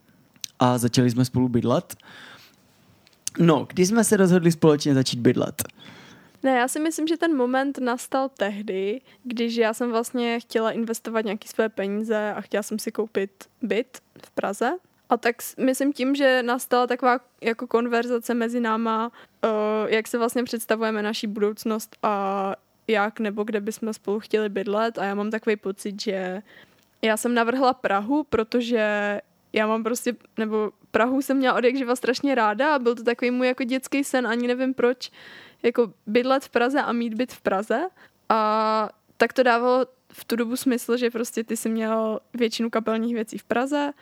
[0.58, 1.96] a začali jsme spolu bydlet.
[3.38, 5.62] No, když jsme se rozhodli společně začít bydlet,
[6.42, 11.24] ne, já si myslím, že ten moment nastal tehdy, když já jsem vlastně chtěla investovat
[11.24, 13.30] nějaké své peníze a chtěla jsem si koupit
[13.62, 14.70] byt v Praze.
[15.08, 19.12] A tak myslím tím, že nastala taková jako konverzace mezi náma,
[19.44, 19.50] uh,
[19.90, 22.54] jak se vlastně představujeme naší budoucnost a
[22.88, 26.42] jak nebo kde bychom spolu chtěli bydlet a já mám takový pocit, že
[27.02, 29.20] já jsem navrhla Prahu, protože
[29.52, 33.02] já mám prostě, nebo Prahu jsem měla od jak živa strašně ráda a byl to
[33.02, 35.10] takový můj jako dětský sen, ani nevím proč,
[35.62, 37.80] jako bydlet v Praze a mít byt v Praze.
[38.28, 43.14] A tak to dávalo v tu dobu smysl, že prostě ty jsi měl většinu kapelních
[43.14, 43.92] věcí v Praze,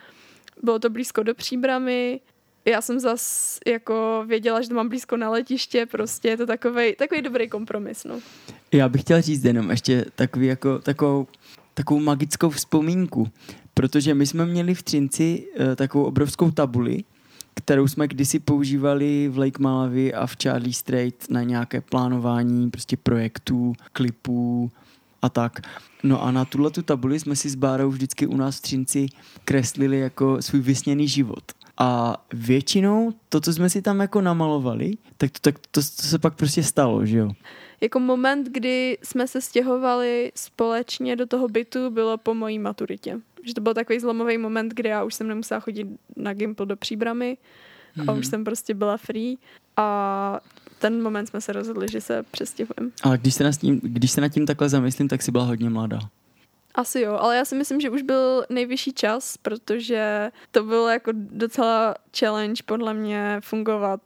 [0.63, 2.21] bylo to blízko do příbramy,
[2.65, 6.95] já jsem zas jako věděla, že to mám blízko na letiště, prostě je to takový
[6.95, 8.19] takový dobrý kompromis, no.
[8.71, 11.27] Já bych chtěl říct jenom ještě takový jako, takovou,
[11.73, 13.27] takovou magickou vzpomínku,
[13.73, 17.03] protože my jsme měli v Třinci uh, takovou obrovskou tabuli,
[17.59, 22.97] kterou jsme kdysi používali v Lake Malawi a v Charlie Strait na nějaké plánování prostě
[22.97, 24.71] projektů, klipů
[25.21, 25.59] a tak.
[26.03, 29.07] No a na tuhle tu tabuli jsme si s Bárou vždycky u nás v Třinci
[29.45, 31.43] kreslili jako svůj vysněný život.
[31.77, 36.19] A většinou to, co jsme si tam jako namalovali, tak to, tak to, to se
[36.19, 37.31] pak prostě stalo, že jo?
[37.81, 43.19] Jako moment, kdy jsme se stěhovali společně do toho bytu, bylo po mojí maturitě.
[43.43, 46.75] Že to byl takový zlomový moment, kdy já už jsem nemusela chodit na Gimple do
[46.75, 47.37] příbramy
[47.95, 48.19] a mm-hmm.
[48.19, 49.37] už jsem prostě byla free
[49.77, 50.39] a
[50.79, 52.91] ten moment jsme se rozhodli, že se přestěhujeme.
[53.03, 55.69] Ale když se, nad tím, když se nad tím takhle zamyslím, tak si byla hodně
[55.69, 55.99] mladá.
[56.75, 61.11] Asi jo, ale já si myslím, že už byl nejvyšší čas, protože to bylo jako
[61.15, 64.01] docela challenge podle mě fungovat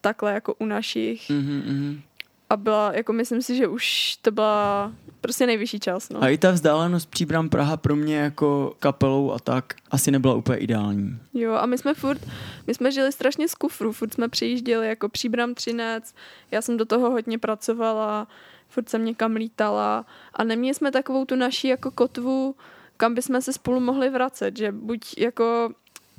[0.00, 1.30] takhle jako u našich.
[1.30, 2.00] Mm-hmm.
[2.50, 6.08] A byla, jako myslím si, že už to byla prostě nejvyšší čas.
[6.08, 6.22] No.
[6.22, 10.58] A i ta vzdálenost Příbram Praha pro mě jako kapelou a tak asi nebyla úplně
[10.58, 11.18] ideální.
[11.34, 12.20] Jo, a my jsme furt,
[12.66, 16.14] my jsme žili strašně z kufru, furt jsme přijížděli jako Příbram Třinec,
[16.50, 18.28] já jsem do toho hodně pracovala,
[18.68, 22.54] furt jsem někam lítala a neměli jsme takovou tu naší jako kotvu,
[22.96, 25.70] kam bychom se spolu mohli vracet, že buď jako,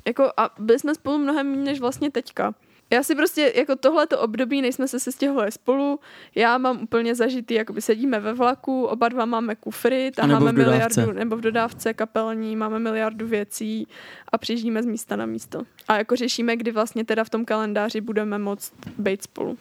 [0.06, 2.54] jako a byli jsme spolu mnohem méně než vlastně teďka.
[2.90, 6.00] Já si prostě jako tohleto období, než jsme se sestěhovali spolu,
[6.34, 11.36] já mám úplně zažitý, jakoby sedíme ve vlaku, oba dva máme kufry, máme miliardu, nebo
[11.36, 13.88] v dodávce kapelní, máme miliardu věcí
[14.28, 15.62] a přijíždíme z místa na místo.
[15.88, 19.58] A jako řešíme, kdy vlastně teda v tom kalendáři budeme moct být spolu.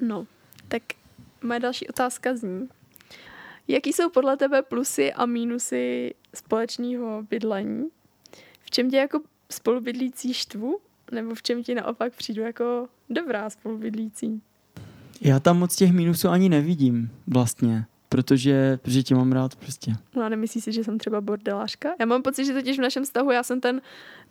[0.00, 0.26] No,
[0.68, 0.82] tak
[1.42, 2.68] moje další otázka zní,
[3.68, 7.88] jaký jsou podle tebe plusy a mínusy společného bydlení?
[8.62, 10.78] V čem tě jako spolubydlící štvu?
[11.12, 14.42] Nebo v čem ti naopak přijdu jako dobrá spolubydlící?
[15.20, 19.92] Já tam moc těch mínusů ani nevidím vlastně, protože, protože tě mám rád prostě.
[20.16, 21.88] No a nemyslíš si, že jsem třeba bordelářka?
[22.00, 23.80] Já mám pocit, že totiž v našem vztahu já jsem ten,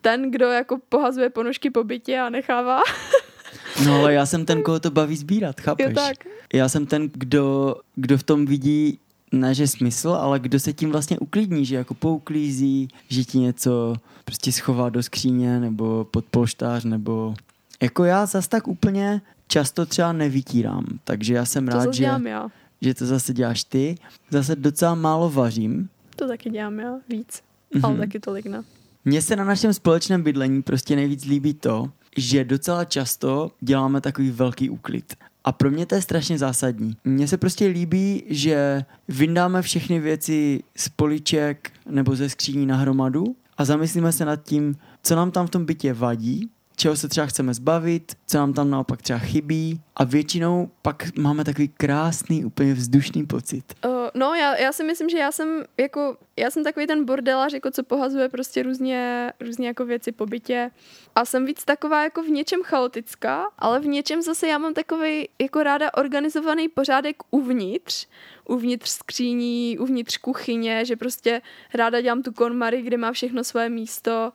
[0.01, 2.79] ten kdo jako pohazuje ponožky po bytě a nechává
[3.85, 5.85] No ale já jsem ten, koho to baví sbírat, chápeš?
[5.85, 6.27] Jo, tak.
[6.53, 8.99] Já jsem ten, kdo, kdo v tom vidí
[9.31, 13.95] ne, že smysl, ale kdo se tím vlastně uklidní, že jako pouklízí, že ti něco
[14.25, 17.35] prostě schová do skříně nebo pod polštář, nebo
[17.81, 22.49] jako já zas tak úplně často třeba nevytírám, takže já jsem to rád, že, já.
[22.81, 23.95] že to zase děláš ty.
[24.29, 25.89] Zase docela málo vařím.
[26.15, 27.41] To taky dělám já, víc,
[27.73, 27.79] mm-hmm.
[27.83, 28.63] ale taky tolik ne.
[29.05, 34.31] Mně se na našem společném bydlení prostě nejvíc líbí to, že docela často děláme takový
[34.31, 35.15] velký úklid.
[35.45, 36.97] A pro mě to je strašně zásadní.
[37.03, 43.35] Mně se prostě líbí, že vyndáme všechny věci z poliček nebo ze skříní na hromadu
[43.57, 47.27] a zamyslíme se nad tím, co nám tam v tom bytě vadí, čeho se třeba
[47.27, 49.81] chceme zbavit, co nám tam naopak třeba chybí.
[49.95, 53.63] A většinou pak máme takový krásný, úplně vzdušný pocit.
[53.85, 57.53] Uh, no, já, já si myslím, že já jsem jako, já jsem takový ten bordelář,
[57.53, 60.71] jako co pohazuje prostě různě, různě jako věci po bytě.
[61.15, 65.29] A jsem víc taková jako v něčem chaotická, ale v něčem zase já mám takový
[65.41, 68.07] jako ráda organizovaný pořádek uvnitř,
[68.45, 71.41] uvnitř skříní, uvnitř kuchyně, že prostě
[71.73, 74.31] ráda dělám tu konmary, kde má všechno své místo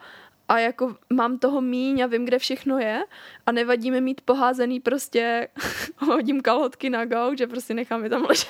[0.50, 3.04] a jako mám toho míň a vím, kde všechno je
[3.46, 5.48] a nevadí mi mít poházený prostě
[5.96, 8.48] hodím kalhotky na gauč že prostě nechám je tam ležet.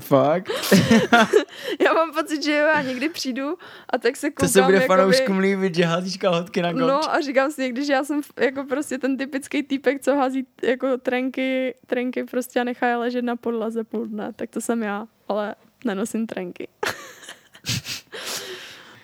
[0.00, 0.50] Fakt?
[1.80, 3.58] já mám pocit, že jo, já někdy přijdu
[3.90, 4.48] a tak se koukám.
[4.48, 4.86] To se bude jakoby...
[4.88, 6.88] fanouškům líbit, že házíš kalhotky na gauč.
[6.88, 10.46] No a říkám si někdy, že já jsem jako prostě ten typický týpek, co hází
[10.62, 14.82] jako trenky, trenky prostě a nechá je ležet na podlaze půl dne, tak to jsem
[14.82, 16.68] já, ale nenosím trenky.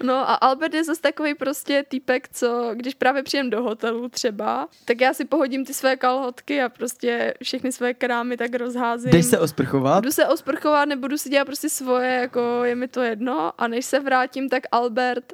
[0.02, 4.68] No a Albert je zase takový prostě týpek, co když právě přijem do hotelu třeba,
[4.84, 9.10] tak já si pohodím ty své kalhotky a prostě všechny své krámy tak rozházím.
[9.10, 10.04] Jdeš se osprchovat?
[10.04, 13.84] Jdu se osprchovat, nebudu si dělat prostě svoje, jako je mi to jedno a než
[13.84, 15.32] se vrátím, tak Albert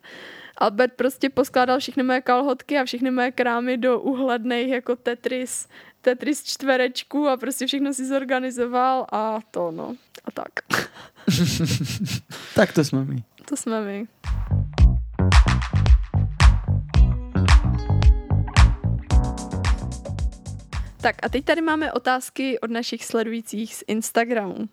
[0.59, 5.68] Albert prostě poskládal všechny moje kalhotky a všechny moje krámy do uhledných jako Tetris,
[6.00, 9.95] Tetris čtverečku a prostě všechno si zorganizoval a to no.
[10.24, 10.51] A tak.
[12.55, 13.22] tak to jsme my.
[13.49, 14.07] To jsme my.
[21.07, 24.68] Tak a teď tady máme otázky od našich sledujících z Instagramu.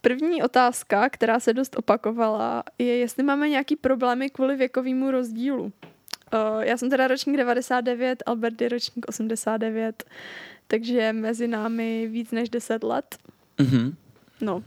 [0.00, 5.62] První otázka, která se dost opakovala, je, jestli máme nějaký problémy kvůli věkovému rozdílu.
[5.62, 5.70] Uh,
[6.60, 10.04] já jsem teda ročník 99, Albert je ročník 89,
[10.66, 13.18] takže mezi námi víc než 10 let.
[13.58, 13.94] Mm-hmm.
[14.40, 14.62] No,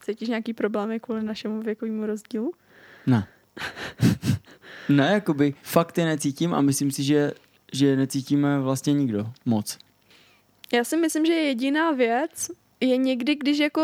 [0.00, 2.52] Cítíš nějaký problémy kvůli našemu věkovému rozdílu?
[3.06, 3.28] Ne.
[4.88, 7.32] ne, jakoby fakt je necítím a myslím si, že,
[7.72, 9.85] že necítíme vlastně nikdo moc.
[10.72, 12.50] Já si myslím, že jediná věc
[12.80, 13.82] je někdy, když jako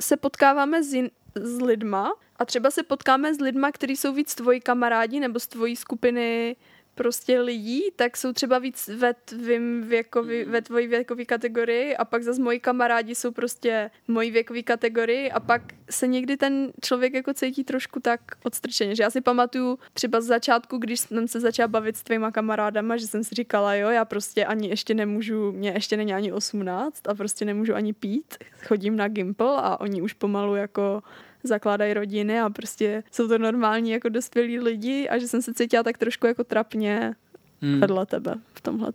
[0.00, 4.34] se potkáváme s, jin, s lidma a třeba se potkáme s lidma, kteří jsou víc
[4.34, 6.56] tvoji kamarádi nebo z tvojí skupiny
[6.94, 12.22] prostě lidí, tak jsou třeba víc ve, tvým věkovi, ve tvojí věkové kategorii a pak
[12.22, 17.14] zase moji kamarádi jsou prostě v mojí věkové kategorii a pak se někdy ten člověk
[17.14, 21.40] jako cítí trošku tak odstrčeně, že já si pamatuju třeba z začátku, když jsem se
[21.40, 25.52] začala bavit s tvýma kamarádama, že jsem si říkala, jo, já prostě ani ještě nemůžu,
[25.52, 28.34] mě ještě není ani 18 a prostě nemůžu ani pít,
[28.66, 31.02] chodím na Gimple a oni už pomalu jako
[31.42, 35.82] zakládají rodiny a prostě jsou to normální jako dospělí lidi a že jsem se cítila
[35.82, 37.14] tak trošku jako trapně
[37.62, 37.80] hmm.
[37.80, 38.92] vedle tebe v tomhle.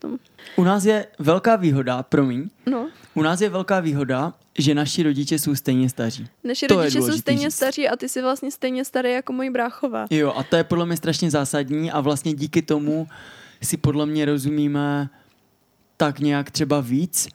[0.56, 2.90] U nás je velká výhoda, promiň, no.
[3.14, 6.28] u nás je velká výhoda, že naši rodiče jsou stejně staří.
[6.44, 7.56] Naši to rodiče jsou stejně říct.
[7.56, 10.06] staří a ty jsi vlastně stejně starý jako moji bráchové.
[10.10, 13.08] Jo, a to je podle mě strašně zásadní a vlastně díky tomu
[13.64, 15.10] si podle mě rozumíme
[15.98, 17.28] tak nějak třeba víc,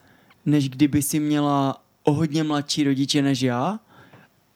[0.47, 3.81] než kdyby si měla o hodně mladší rodiče než já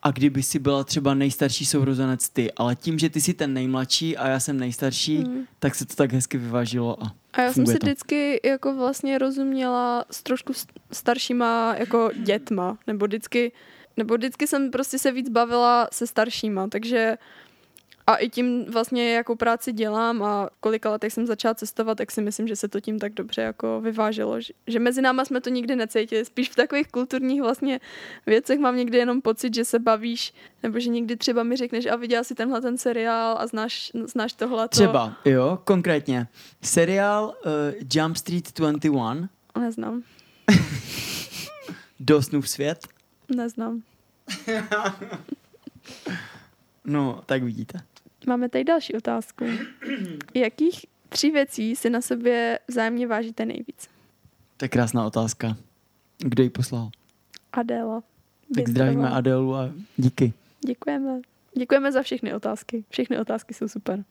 [0.05, 4.17] a kdyby si byla třeba nejstarší sourozenec ty, ale tím, že ty jsi ten nejmladší
[4.17, 5.45] a já jsem nejstarší, mm.
[5.59, 7.87] tak se to tak hezky vyvážilo a A já jsem si to.
[7.87, 10.53] vždycky jako vlastně rozuměla s trošku
[10.93, 13.53] staršíma jako dětma, nebo vždycky,
[13.97, 17.17] nebo vždycky jsem prostě se víc bavila se staršíma, takže
[18.07, 22.23] a i tím vlastně, jakou práci dělám a kolika letech jsem začala cestovat, tak si
[22.23, 24.41] myslím, že se to tím tak dobře jako vyváželo.
[24.41, 26.25] Že, že mezi náma jsme to nikdy necítili.
[26.25, 27.81] Spíš v takových kulturních vlastně
[28.27, 31.97] věcech mám někdy jenom pocit, že se bavíš, nebo že někdy třeba mi řekneš a
[31.97, 34.69] viděla si tenhle ten seriál a znáš, znáš tohle.
[34.69, 36.29] Třeba, jo, konkrétně.
[36.63, 37.53] Seriál uh,
[37.95, 39.29] Jump Street 21.
[39.61, 40.03] Neznám.
[42.01, 42.89] Do snův svět?
[43.37, 43.83] Neznám.
[46.85, 47.81] no, tak vidíte.
[48.27, 49.45] Máme tady další otázku.
[50.35, 53.89] Jakých tři věcí si na sobě vzájemně vážíte nejvíc?
[54.57, 55.57] To je krásná otázka.
[56.19, 56.91] Kdo ji poslal?
[57.53, 58.03] Adéla.
[58.55, 60.33] Tak zdravíme Adélu a díky.
[60.67, 61.21] Děkujeme.
[61.59, 62.85] Děkujeme za všechny otázky.
[62.91, 64.05] Všechny otázky jsou super.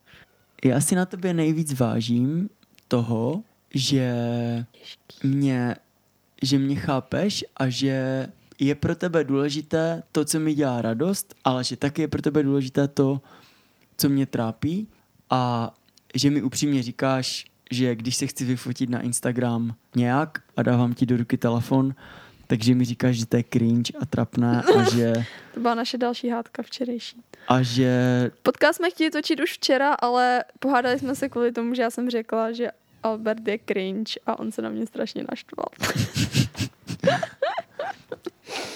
[0.65, 2.49] Já si na tobě nejvíc vážím
[2.87, 3.43] toho,
[3.73, 4.15] že
[5.23, 5.75] mě,
[6.41, 8.27] že mě chápeš a že
[8.59, 12.43] je pro tebe důležité to, co mi dělá radost, ale že taky je pro tebe
[12.43, 13.21] důležité to,
[13.97, 14.87] co mě trápí
[15.29, 15.73] a
[16.15, 21.05] že mi upřímně říkáš, že když se chci vyfotit na Instagram nějak a dávám ti
[21.05, 21.95] do ruky telefon,
[22.47, 25.13] takže mi říkáš, že to je cringe a trapné a že...
[25.53, 27.21] to byla naše další hádka včerejší.
[27.47, 28.31] A že...
[28.43, 32.09] Podcast jsme chtěli točit už včera, ale pohádali jsme se kvůli tomu, že já jsem
[32.09, 32.71] řekla, že
[33.03, 35.67] Albert je cringe a on se na mě strašně naštval.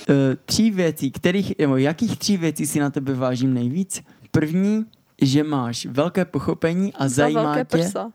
[0.10, 4.04] Eh, tří věcí, kterých, nebo jakých tří věcí si na tebe vážím nejvíc?
[4.32, 4.86] První,
[5.22, 7.66] že máš velké pochopení a Za zajímá velké tě...
[7.78, 8.12] Prsa.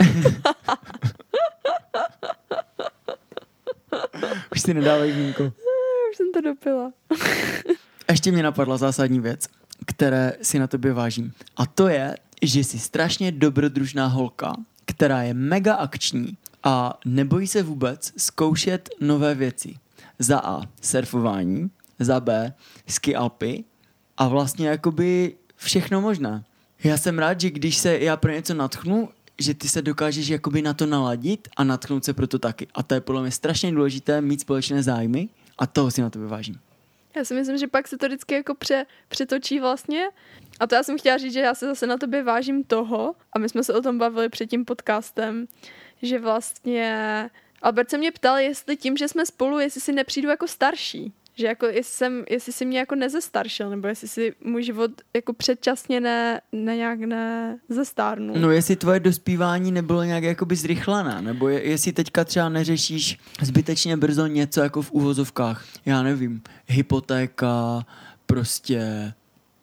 [4.52, 5.42] Už si nedávej vínko.
[6.10, 6.92] Už jsem to dopila.
[8.10, 9.46] Ještě mě napadla zásadní věc,
[9.86, 11.32] které si na tobě vážím.
[11.56, 14.52] A to je, že jsi strašně dobrodružná holka,
[14.84, 19.74] která je mega akční a nebojí se vůbec zkoušet nové věci.
[20.18, 20.60] Za A.
[20.80, 22.52] Surfování, za B.
[22.88, 23.64] Ski alpy
[24.16, 25.34] a vlastně jakoby
[25.64, 26.44] všechno možné.
[26.84, 29.08] Já jsem rád, že když se já pro něco natchnu,
[29.38, 32.66] že ty se dokážeš jakoby na to naladit a natchnout se pro to taky.
[32.74, 36.28] A to je podle mě strašně důležité mít společné zájmy a toho si na to
[36.28, 36.60] vážím.
[37.16, 40.04] Já si myslím, že pak se to vždycky jako pře, přetočí vlastně.
[40.60, 43.38] A to já jsem chtěla říct, že já se zase na tobě vážím toho, a
[43.38, 45.46] my jsme se o tom bavili před tím podcastem,
[46.02, 47.30] že vlastně
[47.62, 51.12] Albert se mě ptal, jestli tím, že jsme spolu, jestli si nepřijdu jako starší.
[51.34, 55.32] Že jako jestli, jsem, jestli si mě jako nezestaršil, nebo jestli si můj život jako
[55.32, 58.36] předčasně ne, ne nějak ne zestárnul.
[58.38, 63.96] No jestli tvoje dospívání nebylo nějak jakoby zrychlené, nebo je, jestli teďka třeba neřešíš zbytečně
[63.96, 67.86] brzo něco jako v uvozovkách, já nevím, hypotéka,
[68.26, 69.12] prostě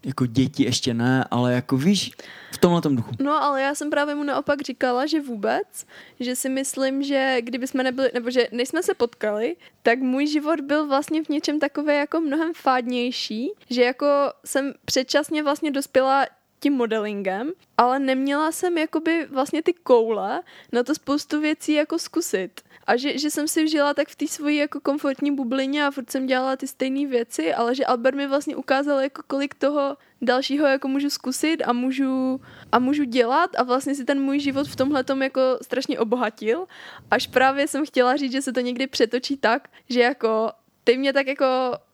[0.05, 2.11] jako děti ještě ne, ale jako víš,
[2.51, 3.11] v tomhle tom duchu.
[3.19, 5.85] No, ale já jsem právě mu naopak říkala, že vůbec,
[6.19, 10.27] že si myslím, že kdyby jsme nebyli, nebo že než jsme se potkali, tak můj
[10.27, 14.05] život byl vlastně v něčem takové jako mnohem fádnější, že jako
[14.45, 16.25] jsem předčasně vlastně dospěla
[16.59, 20.41] tím modelingem, ale neměla jsem jakoby vlastně ty koule
[20.71, 22.61] na to spoustu věcí jako zkusit.
[22.87, 26.11] A že, že jsem si žila tak v té svojí jako komfortní bublině a furt
[26.11, 30.67] jsem dělala ty stejné věci, ale že Albert mi vlastně ukázal jako kolik toho dalšího
[30.67, 34.75] jako můžu zkusit a můžu, a můžu dělat a vlastně si ten můj život v
[34.75, 36.67] tomhle jako strašně obohatil.
[37.11, 40.51] Až právě jsem chtěla říct, že se to někdy přetočí tak, že jako
[40.83, 41.45] ty mě tak jako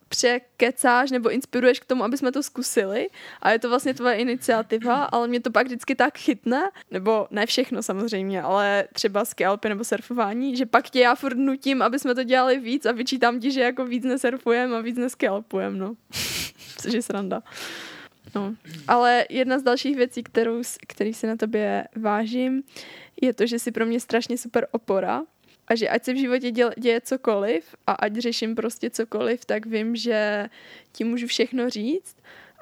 [0.09, 3.09] překecáš nebo inspiruješ k tomu, aby jsme to zkusili
[3.41, 7.45] a je to vlastně tvoje iniciativa, ale mě to pak vždycky tak chytne, nebo ne
[7.45, 12.15] všechno samozřejmě, ale třeba skialpy nebo surfování, že pak tě já furt nutím, aby jsme
[12.15, 15.95] to dělali víc a vyčítám ti, že jako víc nesurfujeme a víc neskialpujeme, no.
[16.81, 17.43] Což je sranda.
[18.35, 18.55] No.
[18.87, 22.63] Ale jedna z dalších věcí, kterou, který si na tobě vážím,
[23.21, 25.21] je to, že jsi pro mě strašně super opora
[25.67, 29.65] a že ať se v životě děl, děje cokoliv a ať řeším prostě cokoliv, tak
[29.65, 30.49] vím, že
[30.91, 32.15] ti můžu všechno říct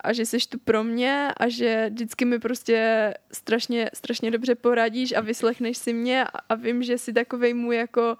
[0.03, 5.11] a že jsi tu pro mě a že vždycky mi prostě strašně, strašně dobře poradíš
[5.11, 8.17] a vyslechneš si mě a, a vím, že jsi takovej můj jako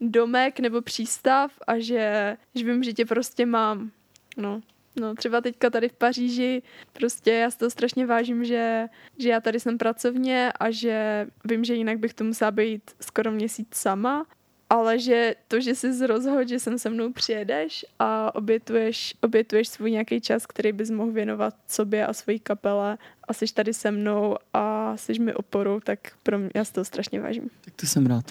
[0.00, 3.90] domek nebo přístav a že, že vím, že tě prostě mám.
[4.36, 4.60] No.
[5.00, 8.86] No, třeba teďka tady v Paříži, prostě já si to strašně vážím, že,
[9.18, 13.30] že já tady jsem pracovně a že vím, že jinak bych to musela být skoro
[13.30, 14.26] měsíc sama,
[14.70, 19.90] ale že to, že jsi rozhodl, že sem se mnou přijedeš a obětuješ, obětuješ svůj
[19.90, 24.36] nějaký čas, který bys mohl věnovat sobě a svojí kapele a jsi tady se mnou
[24.54, 27.50] a jsi mi oporou, tak pro mě, já si to strašně vážím.
[27.60, 28.24] Tak to jsem rád.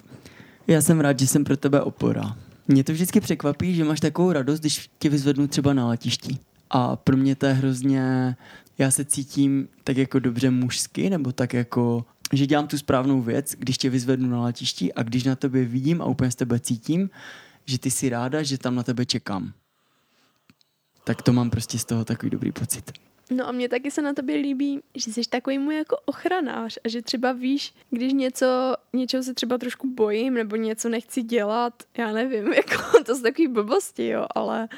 [0.66, 2.36] Já jsem rád, že jsem pro tebe opora.
[2.68, 6.38] Mě to vždycky překvapí, že máš takovou radost, když tě vyzvednu třeba na letišti.
[6.70, 8.36] A pro mě to je hrozně,
[8.78, 13.54] já se cítím tak jako dobře mužsky, nebo tak jako, že dělám tu správnou věc,
[13.58, 17.10] když tě vyzvednu na letišti a když na tebe vidím a úplně z tebe cítím,
[17.66, 19.52] že ty si ráda, že tam na tebe čekám.
[21.04, 22.92] Tak to mám prostě z toho takový dobrý pocit.
[23.30, 26.88] No a mě taky se na tobě líbí, že jsi takový můj jako ochranář a
[26.88, 32.12] že třeba víš, když něco, něčeho se třeba trošku bojím nebo něco nechci dělat, já
[32.12, 34.68] nevím, jako to jsou takový blbosti, jo, ale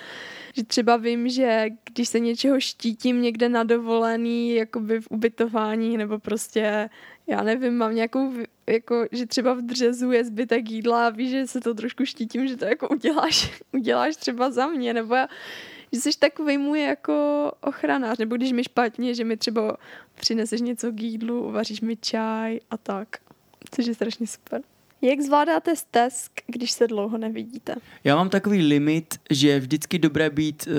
[0.56, 6.18] že třeba vím, že když se něčeho štítím někde na dovolený, jakoby v ubytování, nebo
[6.18, 6.90] prostě,
[7.26, 8.32] já nevím, mám nějakou,
[8.66, 12.48] jako, že třeba v dřezu je zbytek jídla a víš, že se to trošku štítím,
[12.48, 15.28] že to jako uděláš, uděláš třeba za mě, nebo já,
[15.92, 19.76] že jsi takový můj jako ochranář, nebo když mi špatně, že mi třeba
[20.14, 23.08] přineseš něco k jídlu, uvaříš mi čaj a tak.
[23.70, 24.62] Což je strašně super.
[25.02, 27.74] Jak zvládáte stesk, když se dlouho nevidíte?
[28.04, 30.74] Já mám takový limit, že je vždycky dobré být, uh,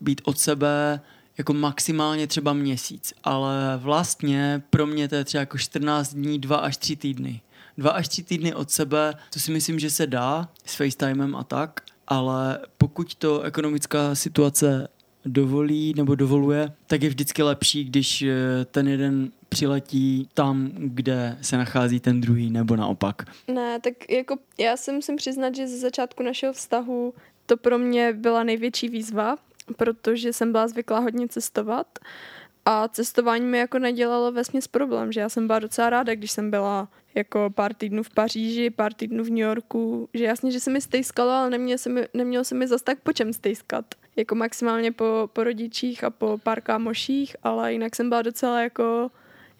[0.00, 1.00] být od sebe
[1.38, 6.56] jako maximálně třeba měsíc, ale vlastně pro mě to je třeba jako 14 dní, 2
[6.56, 7.40] až 3 týdny.
[7.78, 11.44] Dva až tři týdny od sebe, to si myslím, že se dá s FaceTimem a
[11.44, 14.88] tak, ale pokud to ekonomická situace
[15.24, 21.56] dovolí nebo dovoluje, tak je vždycky lepší, když eh, ten jeden přiletí tam, kde se
[21.56, 23.22] nachází ten druhý, nebo naopak.
[23.48, 27.14] Ne, tak jako já si musím přiznat, že ze začátku našeho vztahu
[27.46, 29.36] to pro mě byla největší výzva,
[29.76, 31.86] protože jsem byla zvyklá hodně cestovat
[32.64, 36.50] a cestování mi jako nedělalo vesměs problém, že já jsem byla docela ráda, když jsem
[36.50, 40.70] byla jako pár týdnů v Paříži, pár týdnů v New Yorku, že jasně, že se
[40.70, 43.84] mi stejskalo, ale nemělo se mi, nemělo se mi zas tak po čem stejskat.
[44.16, 49.10] Jako maximálně po, po rodičích a po pár kámoších, ale jinak jsem byla docela jako,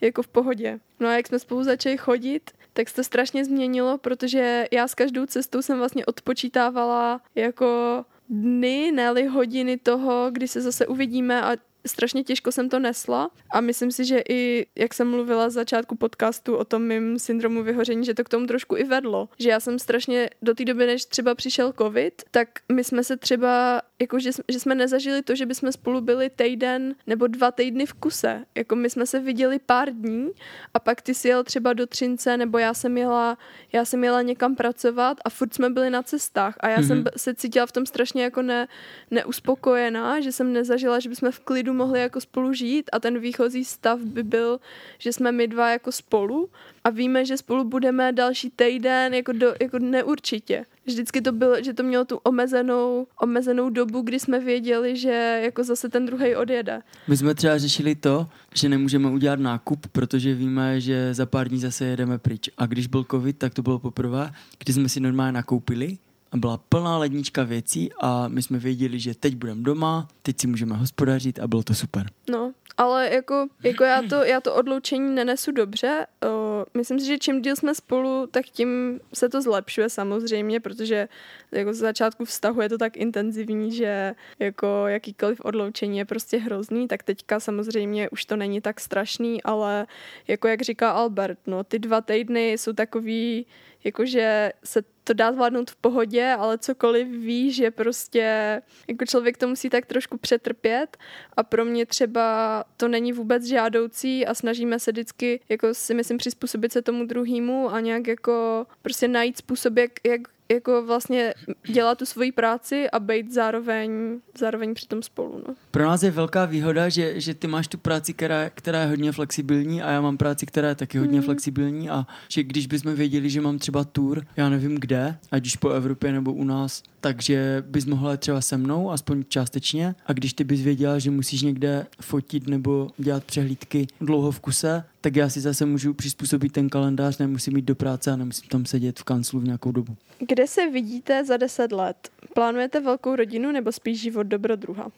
[0.01, 0.81] jako v pohodě.
[1.01, 4.95] No a jak jsme spolu začali chodit, tak se to strašně změnilo, protože já s
[4.95, 11.57] každou cestou jsem vlastně odpočítávala jako dny, ne hodiny toho, kdy se zase uvidíme a
[11.87, 15.97] strašně těžko jsem to nesla a myslím si, že i, jak jsem mluvila z začátku
[15.97, 19.29] podcastu o tom mým syndromu vyhoření, že to k tomu trošku i vedlo.
[19.39, 23.17] Že já jsem strašně do té doby, než třeba přišel covid, tak my jsme se
[23.17, 27.87] třeba, jako že, že jsme nezažili to, že bychom spolu byli týden nebo dva týdny
[27.87, 28.45] v kuse.
[28.55, 30.31] Jako my jsme se viděli pár dní
[30.75, 33.39] a pak ty si jel třeba do Třince nebo já jsem jela,
[33.73, 36.87] já jsem jela někam pracovat a furt jsme byli na cestách a já mm-hmm.
[36.87, 38.69] jsem se cítila v tom strašně jako ne,
[39.11, 43.65] neuspokojená, že jsem nezažila, že bychom v klidu mohli jako spolu žít a ten výchozí
[43.65, 44.61] stav by byl,
[44.99, 46.51] že jsme my dva jako spolu
[46.85, 50.65] a víme, že spolu budeme další týden jako, do, jako neurčitě.
[50.89, 55.65] Vždycky to bylo, že to mělo tu omezenou, omezenou dobu, kdy jsme věděli, že jako
[55.65, 56.81] zase ten druhý odjede.
[57.09, 61.59] My jsme třeba řešili to, že nemůžeme udělat nákup, protože víme, že za pár dní
[61.59, 62.51] zase jedeme pryč.
[62.59, 65.99] A když byl covid, tak to bylo poprvé, kdy jsme si normálně nakoupili
[66.33, 70.47] a byla plná lednička věcí a my jsme věděli, že teď budeme doma, teď si
[70.47, 72.07] můžeme hospodařit a bylo to super.
[72.31, 76.07] No, ale jako, jako já, to, já to odloučení nenesu dobře.
[76.27, 81.09] O, myslím si, že čím díl jsme spolu, tak tím se to zlepšuje samozřejmě, protože
[81.53, 86.89] jako z začátku vztahu je to tak intenzivní, že jako jakýkoliv odloučení je prostě hrozný,
[86.89, 89.87] tak teďka samozřejmě už to není tak strašný, ale
[90.29, 93.47] jako jak říká Albert, no ty dva týdny jsou takový,
[93.85, 99.49] jakože se to dá zvládnout v pohodě, ale cokoliv ví, že prostě jako člověk to
[99.49, 100.97] musí tak trošku přetrpět.
[101.37, 106.19] A pro mě třeba to není vůbec žádoucí a snažíme se vždycky jako si myslím
[106.19, 110.21] přizpůsobit se tomu druhému a nějak jako prostě najít způsob, jak, jak
[110.53, 111.35] jako vlastně
[111.73, 115.43] dělat tu svoji práci a být zároveň, zároveň přitom spolu.
[115.49, 115.55] No.
[115.71, 119.13] Pro nás je velká výhoda, že, že ty máš tu práci, která, která je hodně
[119.13, 121.25] flexibilní a já mám práci, která je taky hodně Mhm.
[121.25, 125.57] flexibilní a že když bychom věděli, že mám třeba tour, já nevím kde, ať už
[125.57, 130.33] po Evropě nebo u nás, takže bys mohla třeba se mnou, aspoň částečně a když
[130.33, 135.29] ty bys věděla, že musíš někde fotit nebo dělat přehlídky dlouho v kuse, tak já
[135.29, 139.05] si zase můžu přizpůsobit ten kalendář, nemusím jít do práce a nemusím tam sedět v
[139.05, 139.97] kanclu v nějakou dobu.
[140.19, 142.09] Kde se vidíte za deset let?
[142.35, 144.89] Plánujete velkou rodinu nebo spíš život dobrodruha?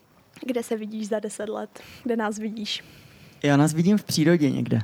[0.47, 1.81] Kde se vidíš za deset let?
[2.03, 2.85] Kde nás vidíš?
[3.43, 4.81] Já nás vidím v přírodě někde.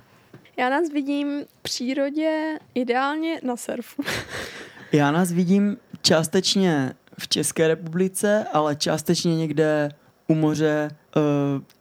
[0.57, 4.03] Já nás vidím v přírodě ideálně na surfu.
[4.93, 9.89] Já nás vidím částečně v České republice, ale částečně někde
[10.29, 10.91] u moře.
[11.17, 11.23] Uh,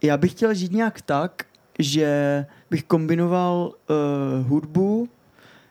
[0.01, 1.45] já bych chtěl žít nějak tak,
[1.79, 5.09] že bych kombinoval uh, hudbu,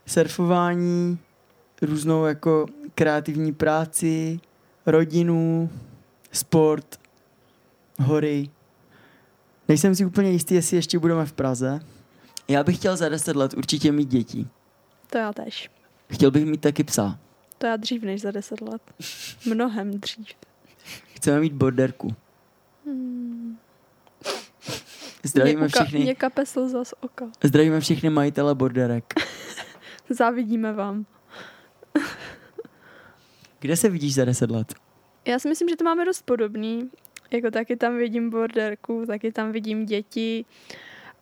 [0.07, 1.19] surfování,
[1.83, 4.41] různou jako kreativní práci,
[4.87, 5.71] rodinu,
[6.33, 7.01] sport,
[8.01, 8.51] hory.
[9.69, 11.81] Nejsem si úplně jistý, jestli ještě budeme v Praze.
[12.49, 14.47] Já bych chtěl za 10 let určitě mít děti.
[15.11, 15.71] To já tež.
[16.13, 17.19] Chtěl bych mít taky psa.
[17.59, 18.83] To já dřív než za deset let.
[19.47, 20.27] Mnohem dřív.
[21.15, 22.15] Chceme mít borderku.
[22.87, 23.59] Hmm.
[25.25, 27.31] Zdravíme Mě, uka- všechny, mě kape slza z oka.
[27.45, 29.05] zdravíme všechny majitele borderek.
[30.11, 31.07] Závidíme vám.
[33.61, 34.75] Kde se vidíš za 10 let?
[35.27, 36.91] Já si myslím, že to máme dost podobný.
[37.31, 40.45] Jako taky tam vidím borderku, taky tam vidím děti.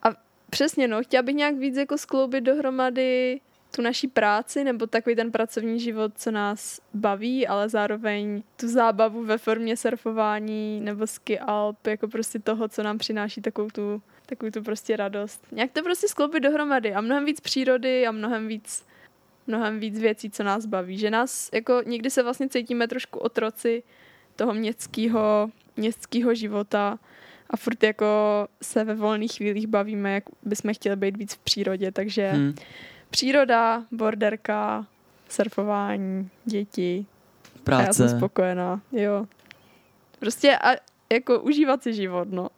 [0.03, 0.09] A
[0.51, 3.41] přesně no, chtěla bych nějak víc jako skloubit dohromady
[3.77, 9.25] tu naší práci nebo takový ten pracovní život, co nás baví, ale zároveň tu zábavu
[9.25, 14.51] ve formě surfování nebo ski alp, jako prostě toho, co nám přináší takovou tu, takovou
[14.51, 15.47] tu prostě radost.
[15.53, 18.85] Nějak to prostě skloubit dohromady a mnohem víc přírody a mnohem víc
[19.47, 20.99] mnohem víc věcí, co nás baví.
[20.99, 23.83] Že nás, jako někdy se vlastně cítíme trošku otroci
[24.37, 26.99] toho městského, městského života
[27.51, 28.07] a furt jako
[28.63, 32.55] se ve volných chvílích bavíme, jak bychom chtěli být víc v přírodě, takže hmm.
[33.13, 34.87] Příroda, borderka,
[35.29, 37.07] surfování, děti
[37.67, 38.17] a já jsem práce.
[38.17, 39.27] spokojená, jo.
[40.19, 40.77] Prostě a
[41.13, 42.49] jako užívat si život, no.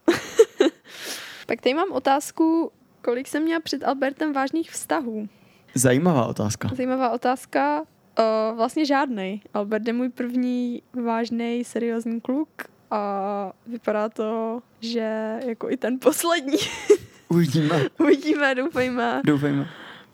[1.47, 5.29] Pak tady mám otázku, kolik jsem měla před Albertem vážných vztahů.
[5.73, 6.69] Zajímavá otázka.
[6.75, 7.81] Zajímavá otázka.
[7.81, 9.41] Uh, vlastně žádnej.
[9.53, 12.49] Albert je můj první vážný, seriózní kluk
[12.91, 16.57] a vypadá to, že jako i ten poslední.
[17.29, 17.85] Uvidíme.
[17.99, 19.21] Uvidíme, doufejme.
[19.25, 19.69] Doufejme.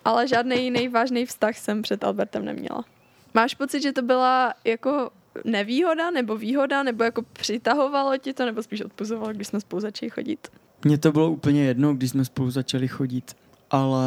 [0.05, 2.85] Ale žádný jiný vážný vztah jsem před Albertem neměla.
[3.33, 5.09] Máš pocit, že to byla jako
[5.45, 10.09] nevýhoda nebo výhoda, nebo jako přitahovalo ti to, nebo spíš odpuzovalo, když jsme spolu začali
[10.09, 10.47] chodit?
[10.85, 13.35] Mně to bylo úplně jedno, když jsme spolu začali chodit,
[13.71, 14.05] ale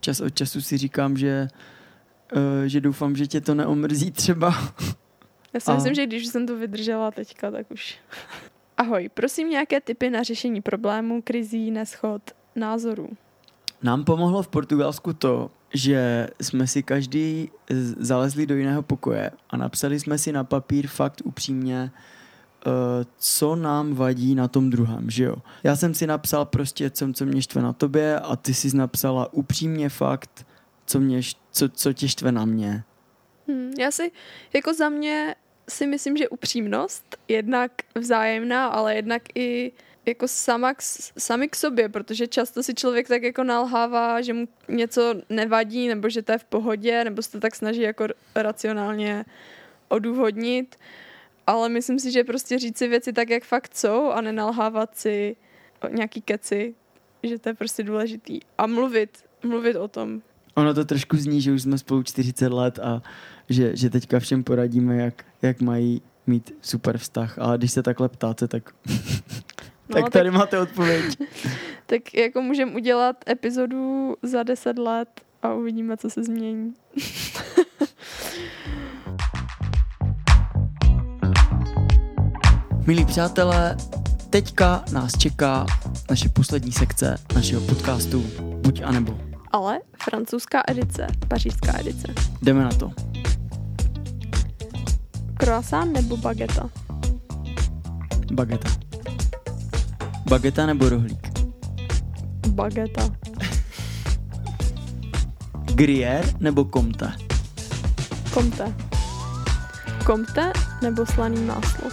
[0.00, 1.48] čas od času si říkám, že,
[2.36, 4.54] uh, že doufám, že tě to neomrzí třeba.
[5.54, 7.98] Já si A- myslím, že když jsem to vydržela teďka, tak už.
[8.76, 12.22] Ahoj, prosím nějaké tipy na řešení problémů, krizí, neschod,
[12.56, 13.08] názorů.
[13.82, 17.50] Nám pomohlo v Portugalsku to, že jsme si každý
[17.98, 21.90] zalezli do jiného pokoje a napsali jsme si na papír fakt upřímně,
[22.66, 22.72] uh,
[23.18, 25.36] co nám vadí na tom druhém, že jo.
[25.64, 29.32] Já jsem si napsal prostě, co, co mě štve na tobě a ty jsi napsala
[29.32, 30.46] upřímně fakt,
[30.86, 31.20] co, mě,
[31.52, 32.84] co, co tě štve na mě.
[33.48, 34.12] Hmm, já si,
[34.52, 35.34] jako za mě
[35.68, 39.72] si myslím, že upřímnost, jednak vzájemná, ale jednak i
[40.06, 40.82] jako sama k,
[41.18, 46.08] sami k sobě, protože často si člověk tak jako nalhává, že mu něco nevadí, nebo
[46.08, 49.24] že to je v pohodě, nebo se to tak snaží jako racionálně
[49.88, 50.76] odůvodnit,
[51.46, 55.36] ale myslím si, že prostě říct si věci tak, jak fakt jsou a nenalhávat si
[55.90, 56.74] nějaký keci,
[57.22, 58.40] že to je prostě důležitý.
[58.58, 60.22] A mluvit, mluvit o tom.
[60.54, 63.02] Ono to trošku zní, že už jsme spolu 40 let a
[63.48, 67.38] že, že teďka všem poradíme, jak, jak mají mít super vztah.
[67.38, 68.74] Ale když se takhle ptáte, tak,
[69.88, 71.04] No, tak tady máte odpověď.
[71.88, 75.08] Tak jako můžeme udělat epizodu za 10 let
[75.42, 76.74] a uvidíme, co se změní.
[82.86, 83.76] Milí přátelé,
[84.30, 85.66] teďka nás čeká
[86.10, 89.18] naše poslední sekce našeho podcastu Buď a nebo.
[89.52, 92.14] Ale francouzská edice, pařížská edice.
[92.42, 92.92] Jdeme na to.
[95.38, 96.70] Croissant nebo bageta?
[98.32, 98.85] Bageta.
[100.30, 101.28] Bageta nebo rohlík?
[102.48, 103.02] Bageta.
[105.74, 107.12] Gruyère nebo Comte?
[108.34, 108.74] Komte.
[110.04, 110.52] Komte
[110.82, 111.86] nebo slaný máslo?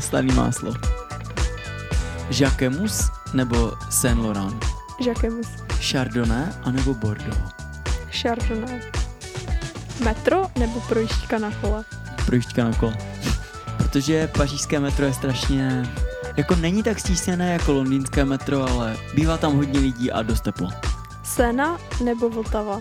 [0.00, 0.74] Slaný máslo.
[2.30, 4.64] Jacquemus nebo Saint Laurent?
[5.06, 5.46] Jacquemus.
[5.90, 7.40] Chardonnay anebo Bordeaux?
[8.12, 8.80] Chardonnay.
[10.04, 11.84] Metro nebo projížďka na kole?
[12.26, 12.96] Projížďka na kole.
[13.92, 15.82] Protože pařížské metro je strašně...
[16.36, 20.68] Jako není tak stísněné jako londýnské metro, ale bývá tam hodně lidí a dost teplo.
[21.24, 22.80] Sena nebo Vltava?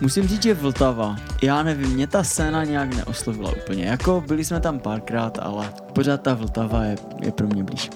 [0.00, 1.16] Musím říct, že Vltava.
[1.42, 3.84] Já nevím, mě ta scéna nějak neoslovila úplně.
[3.84, 7.90] Jako byli jsme tam párkrát, ale pořád ta Vltava je, je pro mě blíž.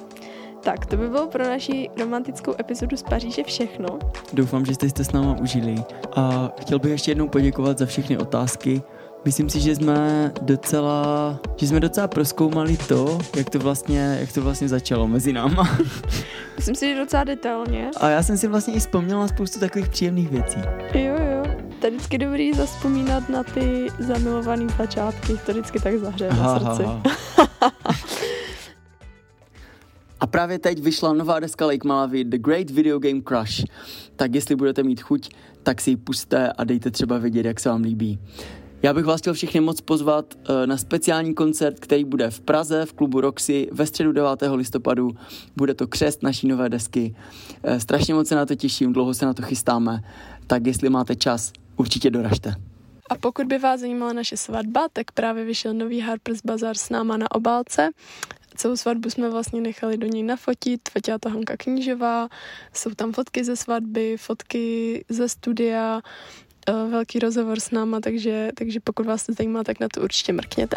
[0.62, 3.98] Tak, to by bylo pro naši romantickou epizodu z Paříže všechno.
[4.32, 5.84] Doufám, že jste s náma užili.
[6.16, 8.82] A chtěl bych ještě jednou poděkovat za všechny otázky.
[9.24, 14.42] Myslím si, že jsme docela, že jsme docela proskoumali to, jak to vlastně, jak to
[14.42, 15.78] vlastně začalo mezi náma.
[16.56, 17.90] Myslím si, že docela detailně.
[18.00, 20.58] A já jsem si vlastně i vzpomněl na spoustu takových příjemných věcí.
[20.94, 21.42] Jo, jo.
[21.80, 25.32] To je vždycky dobrý zaspomínat na ty zamilované začátky.
[25.46, 26.82] To vždycky tak zahřeje na srdci.
[26.82, 27.02] Ha,
[27.60, 27.72] ha.
[30.20, 33.66] A právě teď vyšla nová deska Lake Malawi The Great Video Game Crush.
[34.16, 35.28] Tak jestli budete mít chuť,
[35.62, 38.18] tak si ji puste a dejte třeba vědět, jak se vám líbí.
[38.82, 42.86] Já bych vás chtěl všechny moc pozvat eh, na speciální koncert, který bude v Praze
[42.86, 44.42] v klubu Roxy ve středu 9.
[44.54, 45.10] listopadu.
[45.56, 47.14] Bude to křest naší nové desky.
[47.62, 50.00] Eh, strašně moc se na to těším, dlouho se na to chystáme,
[50.46, 52.54] tak jestli máte čas, určitě doražte.
[53.10, 57.16] A pokud by vás zajímala naše svatba, tak právě vyšel nový Harper's Bazaar s náma
[57.16, 57.90] na obálce.
[58.56, 62.28] Celou svatbu jsme vlastně nechali do něj nafotit, fotila to Hanka Knížová,
[62.72, 66.00] jsou tam fotky ze svatby, fotky ze studia,
[66.68, 70.32] eh, velký rozhovor s náma, takže, takže pokud vás to zajímá, tak na to určitě
[70.32, 70.76] mrkněte.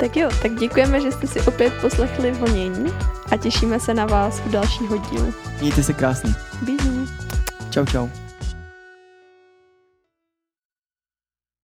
[0.00, 2.92] Tak jo, tak děkujeme, že jste si opět poslechli vonění
[3.30, 5.34] a těšíme se na vás u dalšího dílu.
[5.60, 6.34] Mějte se krásně.
[6.62, 7.06] Bízí.
[7.70, 8.21] Čau, čau.